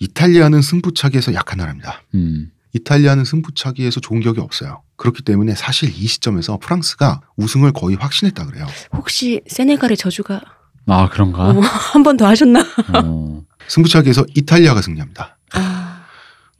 [0.00, 2.02] 이탈리아는 승부차기에서 약한 나라입니다.
[2.14, 2.50] 음.
[2.72, 4.82] 이탈리아는 승부차기에서 좋은 기억이 없어요.
[4.96, 8.66] 그렇기 때문에 사실 이 시점에서 프랑스가 우승을 거의 확신했다 그래요.
[8.92, 10.40] 혹시 세네갈의 저주가
[10.86, 11.50] 아 그런가?
[11.50, 11.60] 어,
[11.92, 12.60] 한번 더 하셨나?
[12.94, 13.42] 어.
[13.68, 15.38] 승부차기에서 이탈리아가 승리합니다.
[15.52, 16.04] 아?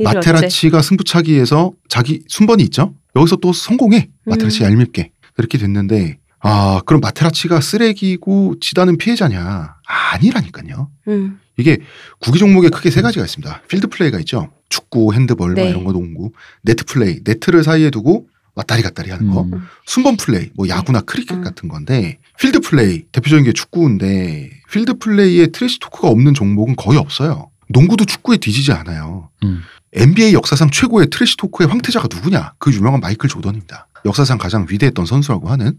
[0.03, 2.95] 마테라치가 승부차기에서 자기 순번이 있죠.
[3.17, 4.09] 여기서 또 성공해.
[4.25, 4.71] 마테라치 음.
[4.71, 9.77] 얄밉게 그렇게 됐는데 아 그럼 마테라치가 쓰레기고 지다는 피해자냐?
[9.87, 10.91] 아니라니까요.
[11.09, 11.41] 음.
[11.59, 11.79] 이게
[12.21, 13.63] 구기 종목에 크게 세 가지가 있습니다.
[13.69, 14.51] field play가 있죠.
[14.71, 15.69] 축구, 핸드볼 막 네.
[15.69, 19.43] 이런 거 농구, 네트 플레이, 네트를 사이에 두고 왔다리 갔다리 하는 거.
[19.43, 19.67] 음.
[19.85, 21.45] 순번 플레이, 뭐 야구나 크리켓 음.
[21.45, 27.51] 같은 건데 field play 대표적인 게 축구인데 field play에 trash talk가 없는 종목은 거의 없어요.
[27.69, 29.29] 농구도 축구에 뒤지지 않아요.
[29.45, 29.61] 음.
[29.93, 32.55] NBA 역사상 최고의 trash talk의 황태자가 누구냐?
[32.59, 33.89] 그 유명한 마이클 조던입니다.
[34.05, 35.79] 역사상 가장 위대했던 선수라고 하는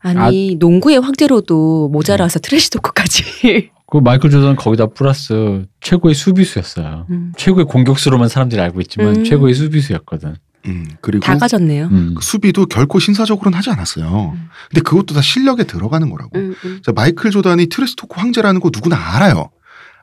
[0.00, 3.70] 아니 농구의 황제로도 모자라서 trash talk까지.
[3.92, 7.06] 그 마이클 조던 거기다 플러스 최고의 수비수였어요.
[7.10, 7.32] 음.
[7.36, 9.24] 최고의 공격수로만 사람들이 알고 있지만 음.
[9.24, 10.34] 최고의 수비수였거든.
[10.64, 11.88] 음, 그리고 다 가졌네요.
[11.88, 12.14] 음.
[12.16, 14.32] 그 수비도 결코 신사적으로는 하지 않았어요.
[14.34, 14.48] 음.
[14.70, 16.30] 근데 그것도 다 실력에 들어가는 거라고.
[16.38, 16.80] 음, 음.
[16.82, 19.50] 자, 마이클 조던이 trash talk 황제라는 거 누구나 알아요.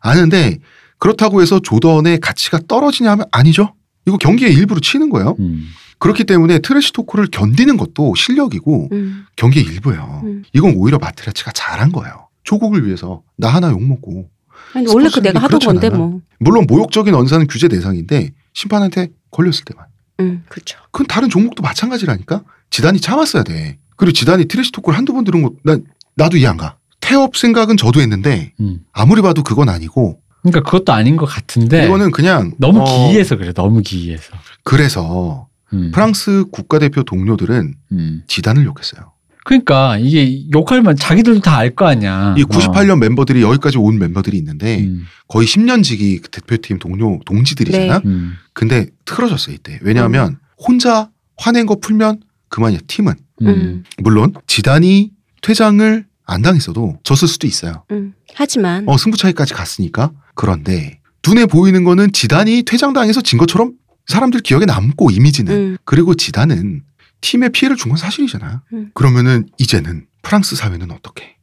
[0.02, 0.60] 아는데
[1.00, 3.74] 그렇다고 해서 조던의 가치가 떨어지냐 하면 아니죠.
[4.06, 5.36] 이거 경기의 일부로 치는 거예요.
[5.40, 5.66] 음.
[5.98, 9.26] 그렇기 때문에 trash talk를 견디는 것도 실력이고 음.
[9.36, 10.22] 경기의 일부예요.
[10.26, 10.44] 음.
[10.54, 12.29] 이건 오히려 마테라치가 잘한 거예요.
[12.44, 14.30] 조국을 위해서 나 하나 욕먹고
[14.74, 15.90] 아니, 원래 그 내가 하던 건데.
[15.90, 16.22] 뭐.
[16.40, 19.86] 물론 모욕적인 언사는 규제 대상인데 심판한테 걸렸을 때만
[20.20, 20.78] 음, 그렇죠.
[20.92, 25.52] 그건 다른 종목도 마찬가지라니까 지단이 참았어야 돼 그리고 지단이 trash talk를 한두 번 들은 거
[25.64, 25.84] 난
[26.16, 28.82] 나도 이해 안 가 태업 생각은 저도 했는데 음.
[28.92, 33.54] 아무리 봐도 그건 아니고 그러니까 그것도 아닌 것 같은데 이거는 그냥 너무 어, 기이해서 그래.
[33.54, 34.34] 너무 기이해서.
[34.64, 35.92] 그래서 음.
[35.94, 38.24] 프랑스 국가대표 동료들은 음.
[38.28, 39.12] 지단을 욕했어요
[39.50, 42.36] 그러니까 이게 욕하면 자기들도 다 알 거 아니야.
[42.38, 44.80] 이 98년 멤버들이 여기까지 온 멤버들이 있는데 어.
[44.80, 48.00] 음, 거의 10년 지기 그 대표팀 동료 동지들이잖아.
[48.00, 48.02] 네.
[48.06, 48.34] 음.
[48.54, 49.80] 근데 틀어졌어 이때.
[49.82, 52.80] 왜냐하면 혼자 화낸 거 풀면 그만이야.
[52.88, 53.48] 팀은 음.
[53.48, 53.84] 음.
[54.04, 57.84] 물론 지단이 퇴장을 안 당했어도 졌을 수도 있어요.
[57.92, 58.14] 음.
[58.36, 60.12] 하지만 어 승부 차이까지 갔으니까.
[60.36, 63.74] 그런데 눈에 보이는 거는 지단이 퇴장당해서 진 것처럼
[64.08, 65.78] 사람들 기억에 남고 이미지는 음.
[65.86, 66.84] 그리고 지단은
[67.22, 68.64] 팀에 피해를 준 건 사실이잖아.
[68.74, 68.92] 음.
[68.94, 71.36] 그러면은 이제는 프랑스 사회는 어떻게?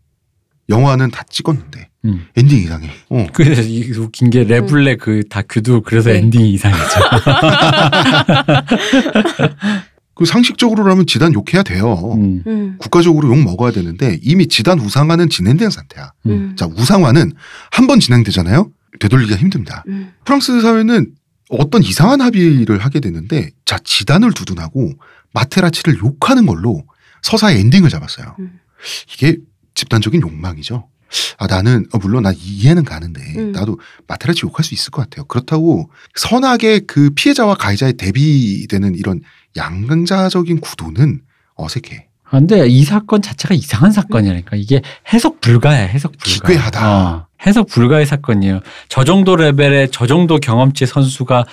[0.68, 2.26] 영화는 다 찍었는데 음.
[2.36, 2.90] 엔딩 이상해.
[3.08, 3.26] 어.
[3.32, 6.18] 그래서 이 웃긴 게 레블뢰 그 다큐도 그래서 네.
[6.18, 7.00] 엔딩이 이상했죠.
[10.14, 12.14] 그 상식적으로라면 지단 욕해야 돼요.
[12.16, 12.42] 음.
[12.46, 12.76] 음.
[12.78, 16.10] 국가적으로 욕 먹어야 되는데 이미 지단 우상화는 진행된 상태야.
[16.26, 16.54] 음.
[16.56, 17.32] 자 우상화는
[17.70, 18.70] 한 번 진행되잖아요.
[18.98, 19.84] 되돌리기가 힘듭니다.
[19.88, 20.12] 음.
[20.24, 21.12] 프랑스 사회는
[21.50, 24.92] 어떤 이상한 합의를 하게 되는데 자 지단을 두둔하고
[25.36, 26.82] 마테라치를 욕하는 걸로
[27.22, 28.36] 서사의 엔딩을 잡았어요.
[28.38, 28.58] 음.
[29.12, 29.36] 이게
[29.74, 30.88] 집단적인 욕망이죠.
[31.38, 33.52] 아 나는 어, 물론 나 이해는 가는데 음.
[33.52, 35.24] 나도 마테라치 욕할 수 있을 것 같아요.
[35.26, 39.20] 그렇다고 선하게 그 피해자와 가해자의 대비되는 이런
[39.56, 41.20] 양강자적인 구도는
[41.54, 42.08] 어색해.
[42.24, 46.48] 아, 근데 이 사건 자체가 이상한 사건이라니까 이게 해석 불가야 해석 불가.
[46.48, 46.90] 기괴하다.
[46.90, 48.60] 어, 해석 불가의 사건이에요.
[48.88, 51.44] 저 정도 레벨의 저 정도 경험치 선수가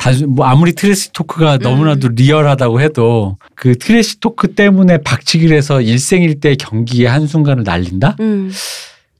[0.00, 6.54] 단순 뭐 아무리 trash talk가 너무나도 리얼하다고 해도 그 trash talk 때문에 박치기를 해서 일생일대
[6.54, 8.16] 경기의 한 순간을 날린다?
[8.20, 8.50] 음.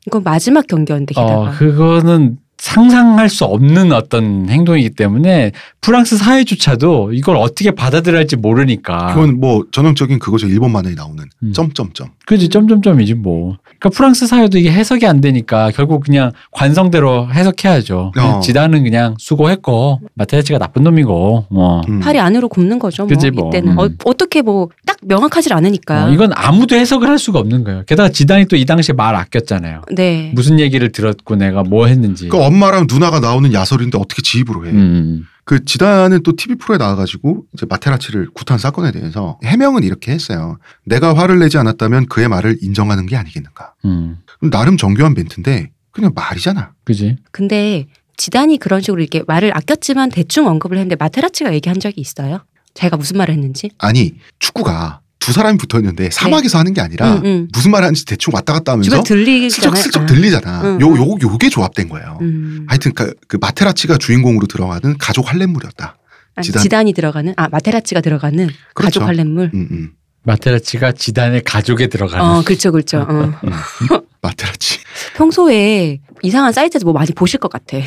[0.06, 7.36] 이건 마지막 경기였는데 게다가 어, 그거는 상상할 수 없는 어떤 행동이기 때문에 프랑스 사회조차도 이걸
[7.36, 9.14] 어떻게 받아들여야 할지 모르니까.
[9.14, 10.46] 그건 뭐 전형적인 그거죠.
[10.46, 11.26] 일본 만화에 나오는 아.
[11.42, 11.52] 음.
[11.52, 12.08] 점점점.
[12.26, 13.56] 그지 점점점이지 뭐.
[13.64, 18.12] 그러니까 프랑스 사회도 이게 해석이 안 되니까 결국 그냥 관성대로 해석해야죠.
[18.16, 18.40] 어.
[18.40, 21.80] 지단은 그냥 수고했고 마테라치가 나쁜 놈이고 뭐.
[21.88, 22.00] 음.
[22.00, 23.04] 팔이 안으로 굽는 거죠.
[23.04, 23.48] 뭐 그치, 뭐.
[23.48, 23.78] 이때는 음.
[23.78, 26.06] 어, 떻게 뭐 딱 명확하지 않으니까.
[26.06, 27.84] 어, 이건 아무도 해석을 할 수가 없는 거예요.
[27.86, 29.82] 게다가 지단이 또 이 당시에 말 아꼈잖아요.
[29.94, 30.32] 네.
[30.34, 32.28] 무슨 얘기를 들었고 내가 뭐 했는지.
[32.28, 34.70] 그 엄마랑 누나가 나오는 야설인데 어떻게 지입으로 해?
[34.72, 35.24] 음.
[35.44, 40.58] 그 지단은 또 TV 프로에 나와가지고 이제 마테라치를 구탄 사건에 대해서 해명은 이렇게 했어요.
[40.84, 43.74] 내가 화를 내지 않았다면 그의 말을 인정하는 게 아니겠는가.
[43.84, 44.18] 음.
[44.38, 46.72] 그럼 나름 정교한 멘트인데 그냥 말이잖아.
[46.84, 47.16] 그지.
[47.30, 47.86] 근데
[48.16, 52.40] 지단이 그런 식으로 이렇게 말을 아꼈지만 대충 언급을 했는데 마테라치가 얘기한 적이 있어요.
[52.74, 53.70] 자기가 무슨 말을 했는지.
[53.78, 57.48] 아니 축구가 두 사람이 붙어 있는데 사막에서 하는 게 아니라 음, 음.
[57.52, 59.02] 무슨 말 하는지 대충 왔다 갔다 하면서.
[59.04, 60.06] 슬쩍슬쩍 아.
[60.06, 60.62] 들리잖아.
[60.62, 60.96] 음, 요, 음.
[60.96, 62.18] 요, 요게 조합된 거예요.
[62.22, 62.64] 음.
[62.66, 65.96] 하여튼 그, 그 마테라치가 주인공으로 들어가는 가족 할렘물이었다.
[66.36, 66.62] 아니, 지단.
[66.62, 69.00] 지단이 들어가는 아 마테라치가 들어가는 그렇죠.
[69.00, 69.50] 가족 할렘물.
[69.52, 69.90] 음, 음.
[70.22, 72.24] 마테라치가 지단의 가족에 들어가는.
[72.24, 73.00] 어, 그렇죠, 그렇죠.
[73.00, 73.32] 어.
[73.44, 73.50] 음.
[74.22, 74.78] 마테라치.
[75.16, 77.76] 평소에 이상한 사이트에서 뭐 많이 보실 것 같아.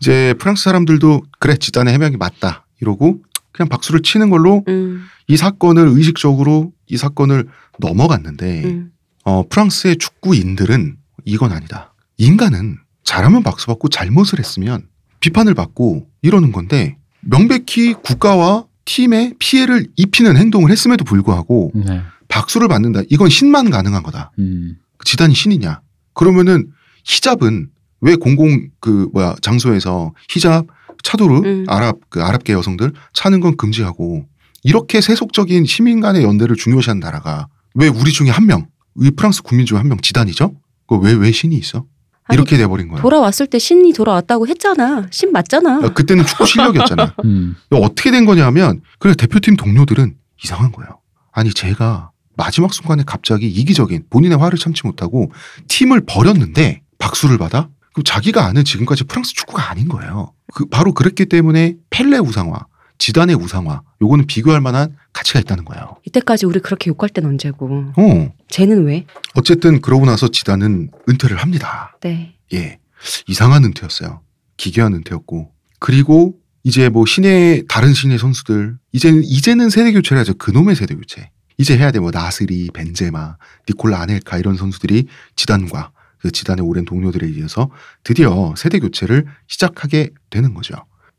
[0.00, 3.18] 이제 프랑스 사람들도 그래 지단의 해명이 맞다 이러고
[3.58, 7.48] 그냥 박수를 치는 걸로 음, 이 사건을 의식적으로 이 사건을
[7.80, 8.92] 넘어갔는데 음.
[9.24, 11.92] 어, 프랑스의 축구인들은 이건 아니다.
[12.18, 14.86] 인간은 잘하면 박수 받고 잘못을 했으면
[15.18, 22.00] 비판을 받고 이러는 건데 명백히 국가와 팀에 피해를 입히는 행동을 했음에도 불구하고 네.
[22.28, 23.00] 박수를 받는다.
[23.10, 24.30] 이건 신만 가능한 거다.
[24.38, 24.76] 음.
[25.04, 25.80] 지단이 신이냐?
[26.14, 26.70] 그러면은
[27.04, 27.70] 히잡은
[28.02, 30.66] 왜 공공 그 뭐야 장소에서 히잡
[31.02, 31.64] 차도르 음.
[31.68, 34.24] 아랍 그 아랍계 여성들 차는 건 금지하고
[34.64, 38.66] 이렇게 세속적인 시민 간의 연대를 중요시한 나라가 왜 우리 중에 한 명,
[39.00, 40.54] 이 프랑스 국민 중에 한 명 지단이죠?
[40.88, 41.84] 그왜왜 왜 신이 있어?
[42.30, 43.00] 이렇게 돼버린 거야.
[43.00, 45.06] 돌아왔을 때 신이 돌아왔다고 했잖아.
[45.10, 45.80] 신 맞잖아.
[45.82, 47.14] 야, 그때는 축구 실력이었잖아.
[47.24, 47.56] 음.
[47.70, 50.98] 어떻게 된 거냐면 그래 대표팀 동료들은 이상한 거예요.
[51.32, 55.32] 아니 제가 마지막 순간에 갑자기 이기적인 본인의 화를 참지 못하고
[55.68, 57.68] 팀을 버렸는데 박수를 받아?
[57.98, 60.32] 그럼 자기가 아는 지금까지 프랑스 축구가 아닌 거예요.
[60.54, 62.66] 그 바로 그랬기 때문에 펠레 우상화,
[62.98, 65.96] 지단의 우상화, 요거는 비교할 만한 가치가 있다는 거예요.
[66.06, 67.92] 이때까지 우리 그렇게 욕할 땐 언제고.
[67.96, 68.32] 어.
[68.48, 69.04] 쟤는 왜?
[69.34, 71.96] 어쨌든 그러고 나서 지단은 은퇴를 합니다.
[72.00, 72.36] 네.
[72.52, 72.78] 예.
[73.26, 74.20] 이상한 은퇴였어요.
[74.56, 75.50] 기괴한 은퇴였고.
[75.80, 80.34] 그리고 이제 뭐 신의 다른 신의 선수들 이제는 이제는 세대 교체를 하죠.
[80.34, 81.30] 그놈의 세대 교체.
[81.56, 81.98] 이제 해야 돼.
[81.98, 83.36] 뭐 나스리, 벤제마,
[83.68, 87.70] 니콜라 아넬카 이런 선수들이 지단과 그 지단의 오랜 동료들에 의해서
[88.04, 90.74] 드디어 세대 교체를 시작하게 되는 거죠.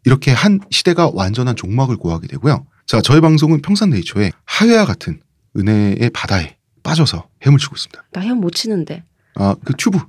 [0.06, 2.66] 이렇게 한 시대가 완전한 종막을 고하게 되고요.
[2.86, 5.20] 자, 저희 방송은 평산네이처의 하회와 같은
[5.58, 8.04] 은혜의 바다에 빠져서 헤엄치고 있습니다.
[8.14, 9.04] 나 헤엄 못 치는데.
[9.36, 10.00] 아, 그 튜브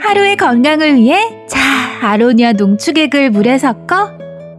[0.00, 1.58] 하루의 건강을 위해 자
[2.02, 4.12] 아로니아 농축액을 물에 섞어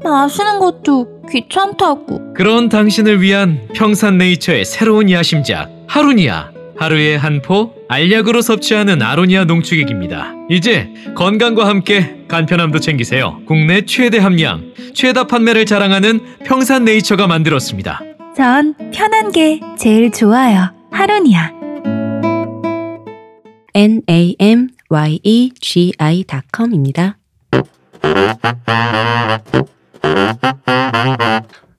[0.03, 9.45] 마시는 것도 귀찮다고 그런 당신을 위한 평산네이처의 새로운 야심작 하루니아 하루에 한포 알약으로 섭취하는 아로니아
[9.45, 10.33] 농축액입니다.
[10.49, 13.41] 이제 건강과 함께 간편함도 챙기세요.
[13.45, 18.01] 국내 최대 함량, 최다 판매를 자랑하는 평산네이처가 만들었습니다.
[18.35, 20.73] 전 편한 게 제일 좋아요.
[20.91, 21.53] 하루니아.
[23.75, 27.17] n a m y e g i.com입니다.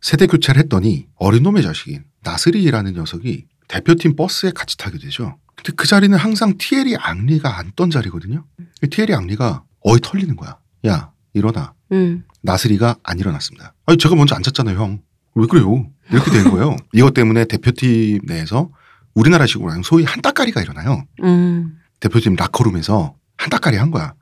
[0.00, 5.36] 세대 교체를 했더니 어린 놈의 자식인 나스리라는 녀석이 대표팀 버스에 같이 타게 되죠.
[5.56, 8.44] 근데 그 자리는 항상 티에리 앙리가 앉던 자리거든요.
[8.90, 10.58] 티에리 앙리가 어이 털리는 거야.
[10.86, 11.74] 야 일어나.
[11.92, 12.24] 음.
[12.42, 13.74] 나스리가 안 일어났습니다.
[13.86, 15.00] 아니 제가 먼저 앉았잖아요, 형.
[15.34, 15.86] 왜 그래요?
[16.10, 16.76] 이렇게 된 거예요.
[16.92, 18.70] 이것 때문에 대표팀 내에서
[19.14, 21.04] 우리나라식으로 하면 소위 한따까리가 일어나요.
[21.22, 21.78] 음.
[22.00, 24.14] 대표팀 라커룸에서 한따까리 한 거야.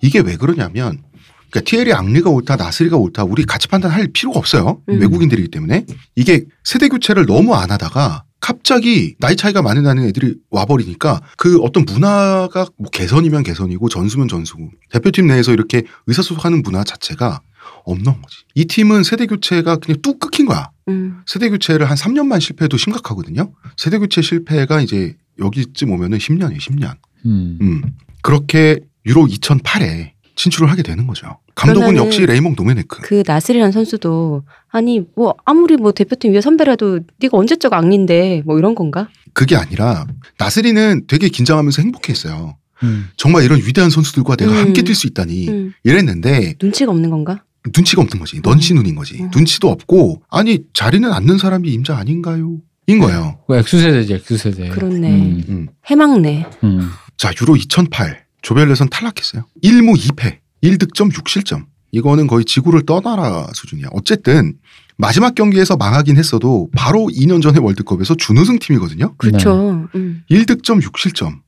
[0.00, 1.02] 이게 왜 그러냐면
[1.52, 4.80] 그러니까 티에리 앙리가 옳다, 나스리가 옳다, 우리 같이 판단할 필요가 없어요.
[4.88, 5.00] 음.
[5.00, 5.84] 외국인들이기 때문에
[6.16, 11.84] 이게 세대 교체를 너무 안 하다가 갑자기 나이 차이가 많이 나는 애들이 와버리니까 그 어떤
[11.84, 17.40] 문화가 뭐 개선이면 개선이고 전수면 전수고 대표팀 내에서 이렇게 의사소통하는 문화 자체가
[17.84, 18.38] 없는 거지.
[18.54, 20.70] 이 팀은 세대 교체가 그냥 뚝 끊긴 거야.
[20.88, 21.20] 음.
[21.26, 23.52] 세대 교체를 한 3년만 실패해도 심각하거든요.
[23.76, 26.96] 세대 교체 실패가 이제 여기쯤 오면은 10년이에요, 10년.
[27.26, 27.58] 음.
[27.60, 27.82] 음.
[28.22, 31.38] 그렇게 유로 2008에 진출을 하게 되는 거죠.
[31.54, 33.02] 감독은 역시 레이몽 도메네크.
[33.02, 38.74] 그 나스리라는 선수도 아니 뭐 아무리 뭐 대표팀 위에 선배라도 네가 언제적 악린데 뭐 이런
[38.74, 39.08] 건가?
[39.32, 40.06] 그게 아니라
[40.38, 42.56] 나스리는 되게 긴장하면서 행복했어요.
[42.82, 43.08] 음.
[43.16, 44.56] 정말 이런 위대한 선수들과 내가 음.
[44.56, 45.72] 함께 뛸 수 있다니 음.
[45.84, 47.44] 이랬는데 눈치가 없는 건가?
[47.74, 48.40] 눈치가 없는 거지.
[48.42, 49.22] 넌시 눈인 거지.
[49.22, 49.30] 음.
[49.32, 52.58] 눈치도 없고 아니 자리는 앉는 사람이 임자 아닌가요?
[52.88, 53.38] 인 거예요.
[53.46, 54.68] 그 X세대지 X세대.
[54.70, 55.08] 그렇네.
[55.08, 55.44] 음.
[55.48, 55.68] 음.
[55.88, 56.46] 해막네.
[56.64, 56.90] 음.
[57.16, 59.44] 자, 유로 2008 조별예선 탈락했어요.
[59.62, 61.64] 1무 2패, 1득점 6실점.
[61.92, 63.88] 이거는 거의 지구를 떠나라 수준이야.
[63.92, 64.54] 어쨌든
[64.96, 69.14] 마지막 경기에서 망하긴 했어도 바로 2년 전에 월드컵에서 준우승 팀이거든요.
[69.16, 69.88] 그렇죠.
[69.94, 70.22] 음.
[70.30, 71.40] 1득점 6실점.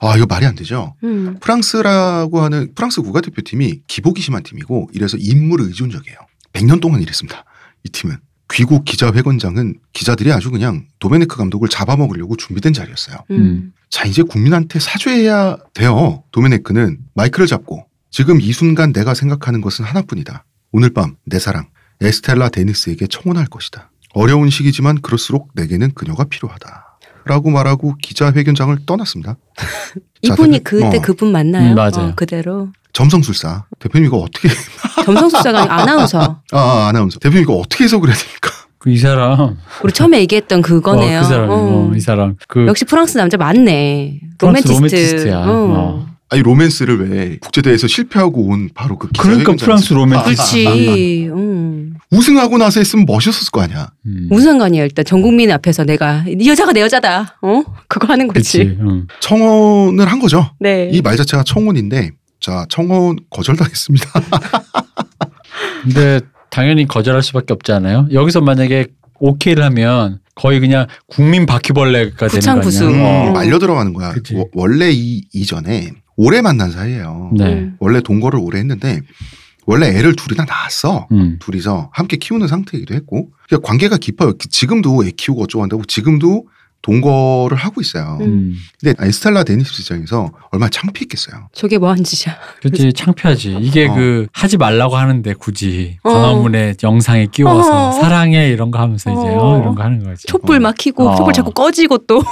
[0.00, 0.94] 아, 이거 말이 안 되죠.
[1.04, 1.36] 음.
[1.40, 6.18] 프랑스라고 하는 프랑스 국가대표팀이 기복이 심한 팀이고 이래서 인물 의존적이에요.
[6.52, 7.44] 100년 동안 이랬습니다.
[7.84, 8.16] 이 팀은.
[8.52, 13.18] 귀국 기자회견장은 기자들이 아주 그냥 도메네크 감독을 잡아먹으려고 준비된 자리였어요.
[13.32, 13.72] 음.
[13.90, 16.22] 자, 이제 국민한테 사죄해야 돼요.
[16.32, 20.44] 도메네크는 마이크를 잡고 지금 이 순간 내가 생각하는 것은 하나뿐이다.
[20.72, 21.66] 오늘 밤 내 사랑
[22.00, 23.90] 에스텔라 데니스에게 청혼할 것이다.
[24.14, 26.84] 어려운 시기지만 그럴수록 내게는 그녀가 필요하다.
[27.24, 29.36] 라고 말하고 기자회견장을 떠났습니다.
[29.56, 29.66] 자,
[30.22, 31.70] 이분이 대표- 그때 어, 그분 맞나요?
[31.72, 32.10] 음, 맞아요.
[32.10, 33.64] 어, 그대로 점성술사.
[33.78, 34.48] 대표님 이거 어떻게
[35.04, 36.42] 점성술사가 아니고 아나운서.
[36.52, 37.18] 아, 아 아나운서.
[37.18, 38.50] 대표님 이거 어떻게 해석을 해야 됩니까?
[38.86, 39.56] 그 이 사람.
[39.82, 41.18] 우리 처음에 얘기했던 그거네요.
[41.18, 41.50] 어, 그 사람.
[41.50, 41.54] 어.
[41.54, 42.36] 어, 이 사람.
[42.46, 44.20] 그 역시 프랑스 남자 맞네.
[44.38, 44.72] 프랑스 로맨티스트.
[44.74, 45.38] 로맨티스트야.
[45.38, 45.44] 어.
[45.48, 46.06] 어.
[46.28, 50.64] 아니 로맨스를 왜 국제대회에서 실패하고 온 바로 그 그러니까 프랑스 로맨티스트.
[50.64, 51.28] 그렇지.
[51.32, 51.94] 음.
[52.12, 53.90] 우승하고 나서 했으면 멋있었을 거 아니야.
[54.06, 54.26] 음.
[54.30, 57.38] 무슨 상관이야 일단 전 국민 앞에서 내가 이 여자가 내 여자다.
[57.42, 57.62] 어?
[57.88, 58.38] 그거 하는 거지.
[58.40, 58.76] 그치.
[58.80, 59.06] 응.
[59.20, 60.50] 청혼을 한 거죠.
[60.60, 60.90] 네.
[60.92, 62.10] 이 말 자체가 청혼인데
[62.40, 64.06] 자 청혼 거절당했습니다.
[65.82, 66.20] 근데
[66.56, 68.08] 당연히 거절할 수밖에 없지 않아요?
[68.10, 68.86] 여기서 만약에
[69.20, 72.36] 오케이를 하면 거의 그냥 국민 바퀴벌레가 되는 거.
[72.88, 72.98] 아니야?
[72.98, 73.26] 음, 어.
[73.28, 73.32] 음.
[73.34, 74.14] 말려 들어가는 거야.
[74.32, 77.32] 워- 원래 이 이전에 오래 만난 사이예요.
[77.36, 77.44] 네.
[77.44, 77.76] 음.
[77.78, 79.00] 원래 동거를 오래 했는데
[79.66, 81.08] 원래 애를 둘이나 낳았어.
[81.12, 81.36] 음.
[81.40, 84.32] 둘이서 함께 키우는 상태이기도 했고 그러니까 관계가 깊어요.
[84.38, 86.46] 지금도 애 키우고 어쩌고 한다고 지금도
[86.82, 88.18] 동거를 하고 있어요.
[88.20, 88.54] 음.
[88.80, 91.48] 근데 에스텔라 데니스 입장에서 얼마나 창피했겠어요.
[91.52, 92.36] 저게 뭐한 짓이야.
[92.60, 93.58] 그렇지 창피하지.
[93.60, 93.94] 이게 어.
[93.94, 96.12] 그 하지 말라고 하는데 굳이 어.
[96.12, 97.92] 광화문에 영상에 끼워서 어.
[97.92, 99.54] 사랑해 이런 거 하면서 이제 어.
[99.54, 100.26] 어, 이런 거 하는 거지.
[100.28, 101.16] 촛불 막 켜고 어.
[101.16, 102.22] 촛불 자꾸 꺼지고 또.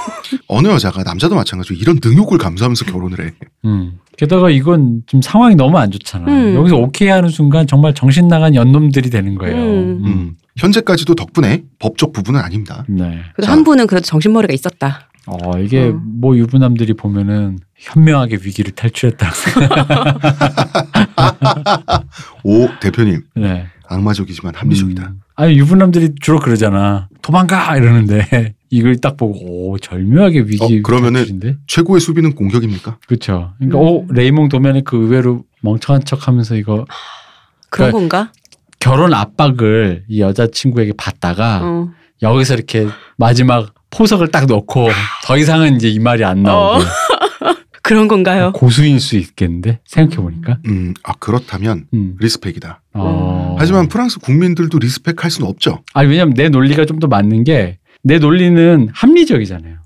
[0.47, 3.33] 어느 여자가 남자도 마찬가지로 이런 능욕을 감수하면서 결혼을 해.
[3.65, 3.99] 음.
[4.17, 6.31] 게다가 이건 좀 상황이 너무 안 좋잖아.
[6.31, 6.55] 음.
[6.55, 9.55] 여기서 오케이 하는 순간 정말 정신 나간 연놈들이 되는 거예요.
[9.57, 10.01] 음.
[10.05, 10.35] 음.
[10.57, 12.85] 현재까지도 덕분에 법적 부분은 아닙니다.
[12.87, 13.21] 네.
[13.35, 13.51] 그래도 자.
[13.51, 15.09] 한 분은 그래도 정신머리가 있었다.
[15.27, 15.99] 어, 이게 어.
[16.03, 19.31] 뭐 유부남들이 보면은 현명하게 위기를 탈출했다.
[22.43, 23.65] 오 대표님 네.
[23.87, 25.03] 악마적이지만 합리적이다.
[25.03, 25.19] 음.
[25.35, 27.09] 아니 유부남들이 주로 그러잖아.
[27.21, 31.57] 도망가 이러는데 이걸 딱 보고 오 절묘하게 위기 어, 그러면은 탈출인데.
[31.67, 32.99] 최고의 수비는 공격입니까?
[33.07, 33.53] 그렇죠.
[33.57, 33.83] 그러니까 음.
[33.83, 36.85] 오 레이몽 도면에 그 의외로 멍청한 척하면서 이거
[37.69, 38.31] 그런 그러니까 건가?
[38.85, 41.89] 결혼 압박을 이 여자친구에게 받다가 어.
[42.21, 44.89] 여기서 이렇게 마지막 포석을 딱 넣고
[45.25, 46.85] 더 이상은 이제 이 말이 안 나오고 어.
[47.81, 48.51] 그런 건가요?
[48.53, 50.59] 고수인 수 있겠는데 생각해 보니까.
[50.67, 52.15] 음, 아 그렇다면 음.
[52.19, 52.81] 리스펙이다.
[52.93, 53.55] 어.
[53.57, 55.83] 하지만 프랑스 국민들도 리스펙할 수는 없죠.
[55.95, 59.77] 아니 왜냐면 내 논리가 좀 더 맞는 게 내 논리는 합리적이잖아요.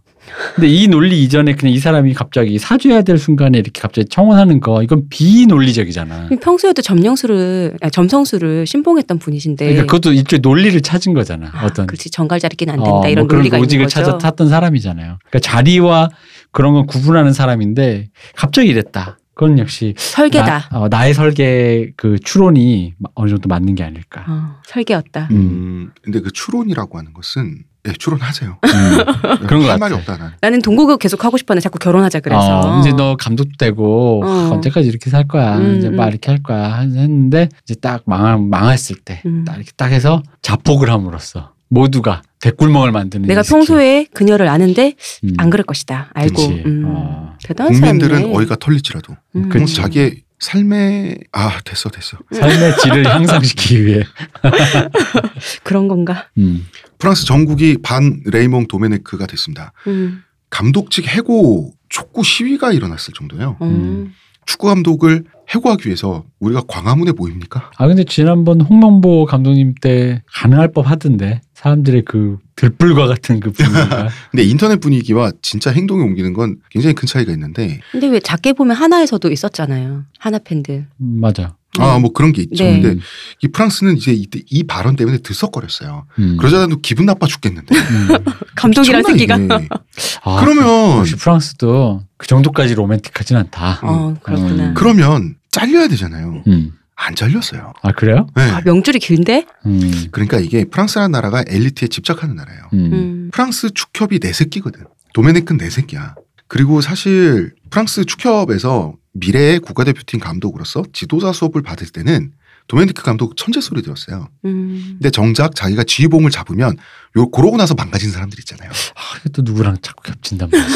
[0.56, 4.84] 근데 이 논리 이전에 그냥 이 사람이 갑자기 사죄해야 될 순간에 이렇게 갑자기 청혼하는 거
[4.84, 6.30] 이건 비논리적이잖아.
[6.42, 9.66] 평소에도 점령수를 아, 점성수를 신봉했던 분이신데.
[9.66, 11.50] 그러니까 그것도 일종의 논리를 찾은 거잖아.
[11.54, 13.94] 아, 어떤 그렇지 정갈자리 끼는 안 어, 된다 이런 뭐 그런 논리가 있는 로직을 거죠.
[13.94, 15.18] 찾아 탔던 사람이잖아요.
[15.20, 16.10] 그러니까 자리와
[16.52, 19.18] 그런 건 구분하는 사람인데 갑자기 이랬다.
[19.40, 20.70] 그건 역시 설계다.
[20.90, 24.26] 나, 의 설계 그 추론이 어느 정도 맞는 게 아닐까.
[24.28, 25.30] 어, 설계였다.
[25.32, 25.36] 음.
[25.36, 28.58] 음, 근데 그 추론이라고 하는 것은 예, 추론하세요.
[28.62, 29.78] 음, 그런 것할 같아.
[29.78, 30.34] 말이 없다 나는.
[30.42, 32.60] 나는 동국을 계속 하고 싶었는데 자꾸 결혼하자 그래서.
[32.60, 34.28] 어, 이제 너 감독도 되고 어.
[34.28, 36.10] 아, 언제까지 이렇게 살 거야 음, 이제 막 음.
[36.10, 39.46] 이렇게 할 거야 했는데 이제 딱 망, 망했을 때 음.
[39.46, 43.44] 딱 이렇게 딱 해서 자폭을 함으로써 모두가 대꿀멍을 만드는 내가.
[43.44, 45.34] 평소에 그녀를 아는데 음.
[45.38, 46.10] 안 그럴 것이다.
[46.14, 46.42] 알고.
[46.66, 46.84] 음.
[46.88, 47.34] 어.
[47.44, 48.38] 대단한 국민들은 사람이네.
[48.38, 49.50] 어이가 털릴지라도 음.
[49.50, 49.66] 뭐.
[49.66, 52.18] 자기의 삶의 아 됐어 됐어.
[52.32, 54.04] 삶의 질을 향상시키기 위해
[55.64, 56.28] 그런 건가?
[56.38, 56.66] 음.
[56.98, 59.74] 프랑스 전국이 반 레이몽 도메네크가 됐습니다.
[59.88, 60.24] 음.
[60.50, 63.58] 감독직 해고 촉구 시위가 일어났을 정도예요.
[63.62, 64.14] 음.
[64.46, 67.72] 축구 감독을 해고하기 위해서 우리가 광화문에 모입니까?
[67.78, 74.10] 아 근데 지난번 홍명보 감독님 때 가능할 법 하던데 사람들의 그 들불과 같은 그 분위기가
[74.32, 78.76] 근데 인터넷 분위기와 진짜 행동에 옮기는 건 굉장히 큰 차이가 있는데 근데 왜 작게 보면
[78.76, 80.06] 하나에서도 있었잖아요.
[80.20, 80.88] 하나 팬들.
[81.02, 81.56] 음, 맞아.
[81.78, 82.64] 아뭐 그런 게 있죠.
[82.64, 82.82] 네.
[82.82, 83.02] 근데
[83.42, 86.06] 이 프랑스는 이제 이때 이 발언 때문에 들썩거렸어요.
[86.18, 86.38] 음.
[86.38, 87.76] 그러자도 기분 나빠 죽겠는데.
[87.76, 88.08] 음.
[88.56, 89.78] 감독이란 미쳤나, 새끼가.
[90.24, 93.80] 아, 그러면 역시 프랑스도 그 정도까지 로맨틱하진 않다.
[93.84, 94.70] 어 그렇구나.
[94.70, 94.74] 음.
[94.74, 96.44] 그러면 잘려야 되잖아요.
[96.48, 96.74] 음.
[96.96, 97.74] 안 잘렸어요.
[97.82, 98.28] 아 그래요?
[98.36, 98.44] 네.
[98.44, 99.46] 아, 명줄이 길데?
[99.66, 100.08] 음.
[100.12, 102.62] 그러니까 이게 프랑스라는 나라가 엘리트에 집착하는 나라예요.
[102.74, 102.80] 음.
[102.94, 103.30] 음.
[103.32, 104.86] 프랑스 축협이 네 새끼거든.
[105.14, 106.16] 도메네크는 네 새끼야.
[106.48, 112.32] 그리고 사실 프랑스 축협에서 미래의 국가대표팀 감독으로서 지도자 수업을 받을 때는
[112.70, 114.30] 도메니크 감독 천재 소리 들었어요.
[114.46, 114.92] 음.
[114.94, 116.78] 근데 정작 자기가 지휘봉을 잡으면
[117.18, 118.70] 요 그러고 나서 망가진 사람들 있잖아요.
[118.70, 120.76] 아, 이게 또 누구랑 자꾸 겹친단 말이지.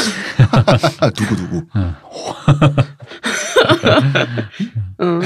[1.01, 1.57] 아, 누구 누구.
[1.75, 1.95] 어.
[4.97, 5.05] 어.
[5.05, 5.19] 어.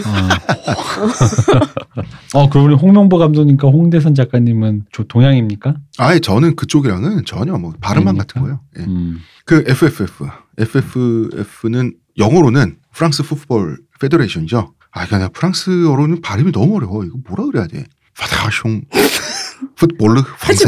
[2.33, 5.75] 어, 그러고 보니 홍명보 감독님과 홍대선 작가님은 저 동양입니까?
[5.99, 8.25] 아예 저는 그쪽이랑은 전혀 뭐 발음만 아닙니까?
[8.25, 8.59] 같은 거예요.
[8.79, 8.83] 예.
[8.83, 9.21] 음.
[9.45, 14.73] 그 FFF, FFF는 영어로는 프랑스 풋볼 페더레이션이죠.
[14.97, 17.03] 아, 그냥 프랑스어로는 발음이 너무 어려워.
[17.05, 17.85] 이거 뭐라 그래야 돼?
[18.17, 18.85] 파다숑
[19.75, 20.65] 풋볼르 프랑세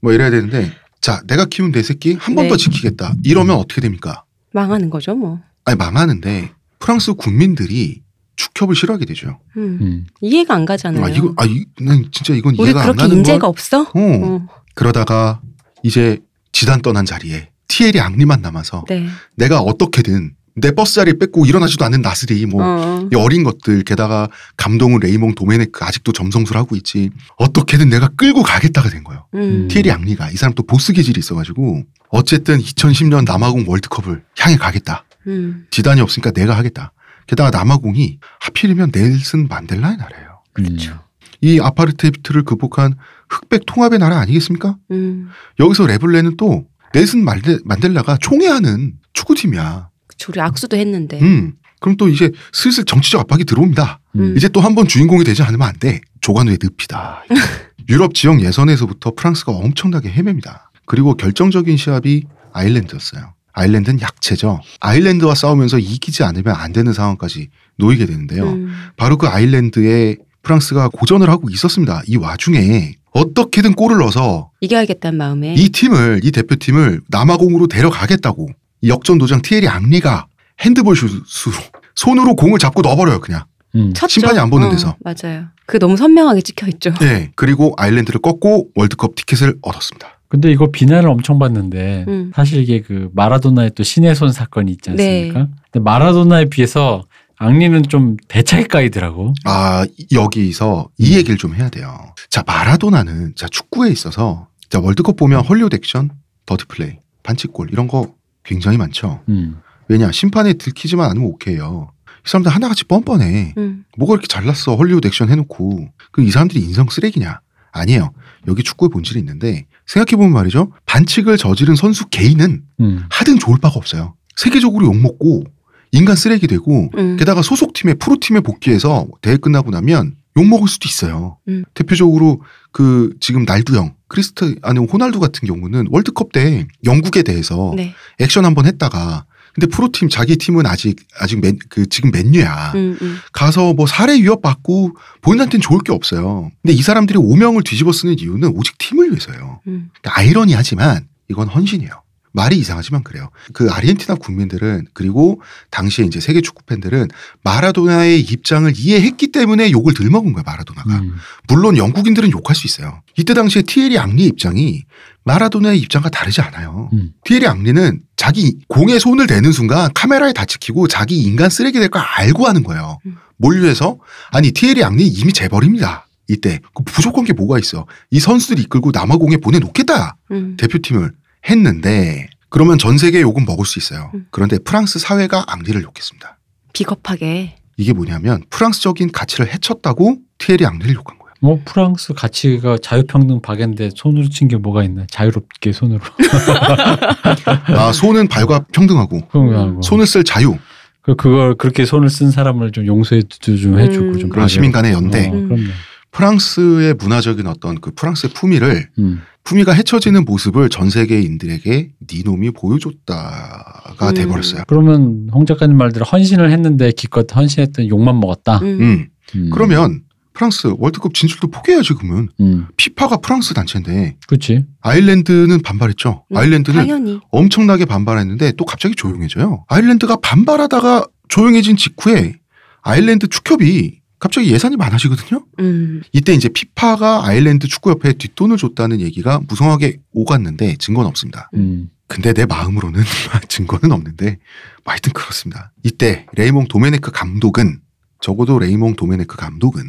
[0.00, 2.48] 뭐 이래야 되는데 자, 내가 키운 내 새끼 한번 네.
[2.48, 3.14] 더 지키겠다.
[3.24, 4.24] 이러면 어떻게 됩니까?
[4.52, 5.40] 망하는 거죠 뭐.
[5.64, 8.02] 아니 망하는데 프랑스 국민들이
[8.36, 9.38] 축협을 싫어하게 되죠.
[9.56, 9.78] 음.
[9.80, 10.06] 음.
[10.20, 11.04] 이해가 안 가잖아요.
[11.04, 13.50] 아 이거 아 이, 난 진짜 이건 우리 이해가 안 그렇게 가는 인재가 건.
[13.50, 13.82] 없어?
[13.82, 13.88] 어.
[13.94, 14.46] 어.
[14.74, 15.40] 그러다가
[15.82, 16.18] 이제
[16.52, 19.06] 지단 떠난 자리에 티에리 앙리만 남아서 네.
[19.36, 23.08] 내가 어떻게든 내 버스 자리 뺏고 일어나지도 않는 나스리 뭐 어.
[23.10, 28.90] 이 어린 것들 게다가 감독은 레이몽 도메네크 아직도 점성술 하고 있지 어떻게든 내가 끌고 가겠다가
[28.90, 29.26] 된 거예요.
[29.34, 29.68] 음.
[29.68, 35.04] 티에리 앙리가 이 사람 또 보스 기질이 있어가지고 어쨌든 2010년 남아공 월드컵을 향해 가겠다.
[35.26, 35.66] 음.
[35.70, 36.92] 지단이 없으니까 내가 하겠다.
[37.26, 40.42] 게다가 남아공이 하필이면 넬슨 만델라의 나라예요.
[40.52, 41.00] 그렇죠.
[41.40, 42.94] 이 아파르테이트를 극복한
[43.28, 44.76] 흑백 통합의 나라 아니겠습니까?
[44.90, 45.30] 음.
[45.58, 49.88] 여기서 Les Bleus는 또 넬슨 만델, 만델라가 총애하는 축구팀이야.
[50.22, 51.20] 그쵸, 우리 악수도 했는데.
[51.20, 51.54] 음.
[51.80, 53.98] 그럼 또 이제 슬슬 정치적 압박이 들어옵니다.
[54.16, 54.36] 음.
[54.36, 56.00] 이제 또 한 번 주인공이 되지 않으면 안 돼.
[56.20, 57.24] 조간우의 늪이다.
[57.88, 60.70] 유럽 지역 예선에서부터 프랑스가 엄청나게 헤맵니다.
[60.86, 63.34] 그리고 결정적인 시합이 아일랜드였어요.
[63.54, 64.60] 아일랜드는 약체죠.
[64.80, 67.48] 아일랜드와 싸우면서 이기지 않으면 안 되는 상황까지
[67.78, 68.48] 놓이게 되는데요.
[68.50, 68.72] 음.
[68.96, 72.02] 바로 그 아일랜드에 프랑스가 고전을 하고 있었습니다.
[72.06, 75.54] 이 와중에 어떻게든 골을 넣어서 이겨야겠다는 마음에.
[75.54, 78.52] 이 팀을 이 대표팀을 남아공으로 데려가겠다고 이
[78.86, 80.26] 역전 도장 티에리 앙리가
[80.60, 81.56] 핸드볼 슛으로
[81.94, 83.44] 손으로 공을 잡고 넣어버려요 그냥.
[83.74, 83.92] 음.
[84.08, 84.96] 심판이 안 보는 어, 데서.
[85.00, 85.46] 맞아요.
[85.66, 86.92] 그 너무 선명하게 찍혀 있죠.
[87.00, 87.30] 네.
[87.36, 90.08] 그리고 아일랜드를 꺾고 월드컵 티켓을 얻었습니다.
[90.28, 92.32] 근데 이거 비난을 엄청 받는데 음.
[92.34, 95.30] 사실 이게 그 마라도나의 또 신의 손 사건이 있지 네.
[95.30, 95.48] 않습니까?
[95.70, 97.02] 근데 마라도나에 비해서
[97.36, 99.34] 앙리는 좀 대차게 까이더라고.
[99.44, 101.98] 아 여기서 이 얘기를 좀 해야 돼요.
[102.30, 106.10] 자 마라도나는 자 축구에 있어서 자 월드컵 보면 헐리우드 액션,
[106.46, 108.14] 더티 플레이, 반칙골 이런 거
[108.44, 109.22] 굉장히 많죠.
[109.28, 109.60] 음.
[109.88, 111.90] 왜냐 심판에 들키지만 않으면 오케이요.
[112.24, 113.54] 이 사람들 하나같이 뻔뻔해.
[113.58, 113.84] 음.
[113.98, 117.40] 뭐가 이렇게 잘났어 헐리우드 액션 해놓고 그 이 사람들이 인성 쓰레기냐?
[117.72, 118.12] 아니에요.
[118.48, 120.72] 여기 축구의 본질이 있는데 생각해보면 말이죠.
[120.86, 123.04] 반칙을 저지른 선수 개인은 음.
[123.10, 124.14] 하등 좋을 바가 없어요.
[124.36, 125.44] 세계적으로 욕먹고
[125.92, 127.16] 인간 쓰레기 되고 음.
[127.16, 131.38] 게다가 소속팀에 프로팀에 복귀해서 대회 끝나고 나면 욕먹을 수도 있어요.
[131.48, 131.64] 음.
[131.74, 137.94] 대표적으로 그 지금 날두형 크리스트 아니면 호날두 같은 경우는 월드컵 때 영국에 대해서 네.
[138.18, 142.72] 액션 한번 했다가 근데 프로팀 자기 팀은 아직 아직 맨, 그 지금 맨유야.
[142.74, 143.18] 음, 음.
[143.32, 146.50] 가서 뭐 살해 위협받고 본인한테는 좋을 게 없어요.
[146.62, 149.60] 근데 이 사람들이 오명을 뒤집어 쓰는 이유는 오직 팀을 위해서예요.
[149.66, 149.90] 음.
[150.00, 152.01] 그러니까 아이러니하지만 이건 헌신이에요.
[152.32, 153.28] 말이 이상하지만 그래요.
[153.52, 157.08] 그 아르헨티나 국민들은 그리고 당시에 이제 세계 축구 팬들은
[157.44, 160.98] 마라도나의 입장을 이해했기 때문에 욕을 덜 먹은 거야 마라도나가.
[161.00, 161.14] 음.
[161.48, 163.02] 물론 영국인들은 욕할 수 있어요.
[163.18, 164.84] 이때 당시에 티에리 앙리의 입장이
[165.24, 166.88] 마라도나의 입장과 다르지 않아요.
[166.94, 167.12] 음.
[167.24, 172.00] 티에리 앙리는 자기 공에 손을 대는 순간 카메라에 다 찍히고 자기 인간 쓰레기 될 걸
[172.02, 172.98] 알고 하는 거예요.
[173.06, 173.16] 음.
[173.36, 173.98] 뭘 위해서?
[174.30, 176.06] 아니 티에리 앙리 이미 재벌입니다.
[176.28, 177.86] 이때 그 부족한 게 뭐가 있어?
[178.10, 180.56] 이 선수들이 이끌고 남아공에 보내놓겠다 음.
[180.58, 181.12] 대표팀을
[181.48, 184.10] 했는데 그러면 전 세계 욕은 먹을 수 있어요.
[184.14, 184.26] 음.
[184.30, 186.38] 그런데 프랑스 사회가 앙리를 욕했습니다.
[186.72, 187.56] 비겁하게.
[187.78, 191.32] 이게 뭐냐면 프랑스적인 가치를 해쳤다고 티에리 앙리를 욕한 거예요.
[191.40, 195.06] 뭐 프랑스 가치가 자유평등 박인데 손으로 친 게 뭐가 있나?
[195.10, 196.00] 자유롭게 손으로.
[197.76, 199.80] 아 손은 발과 평등하고 거.
[199.82, 200.56] 손을 쓸 자유
[201.00, 204.18] 그 그걸 그렇게 손을 쓴 사람을 좀 용서해 주- 좀 해주고 음.
[204.18, 204.48] 좀 그런 봐줘요.
[204.48, 205.28] 시민 간의 연대.
[205.28, 205.72] 어, 음.
[206.12, 209.22] 프랑스의 문화적인 어떤 그 프랑스의 품위를 음.
[209.44, 214.14] 품위가 해쳐지는 모습을 전 세계인들에게 네 놈이 보여줬다가 음.
[214.14, 214.62] 돼버렸어요.
[214.66, 218.58] 그러면 홍 작가님 말대로 헌신을 했는데 기껏 헌신했던 욕만 먹었다.
[218.58, 218.80] 음.
[218.80, 219.06] 음.
[219.34, 219.50] 음.
[219.52, 220.02] 그러면
[220.34, 222.66] 프랑스 월드컵 진출도 포기해야지 그러면 음.
[222.76, 224.64] 피파가 프랑스 단체인데 그렇지.
[224.80, 226.24] 아일랜드는 반발했죠.
[226.30, 227.20] 음, 아일랜드는 당연히.
[227.30, 229.64] 엄청나게 반발했는데 또 갑자기 조용해져요.
[229.68, 232.36] 아일랜드가 반발하다가 조용해진 직후에
[232.80, 235.44] 아일랜드 축협이 갑자기 예산이 많아지거든요.
[235.58, 236.00] 음.
[236.12, 241.50] 이때 이제 피파가 아일랜드 축구협회에 뒷돈을 줬다는 얘기가 무성하게 오갔는데 증거는 없습니다.
[241.54, 241.90] 음.
[242.06, 243.02] 근데 내 마음으로는
[243.48, 244.38] 증거는 없는데
[244.84, 245.72] 뭐 하여튼 그렇습니다.
[245.82, 247.80] 이때 레이몽 도메네크 감독은
[248.20, 249.82] 적어도 레이몽 도메네크 감독은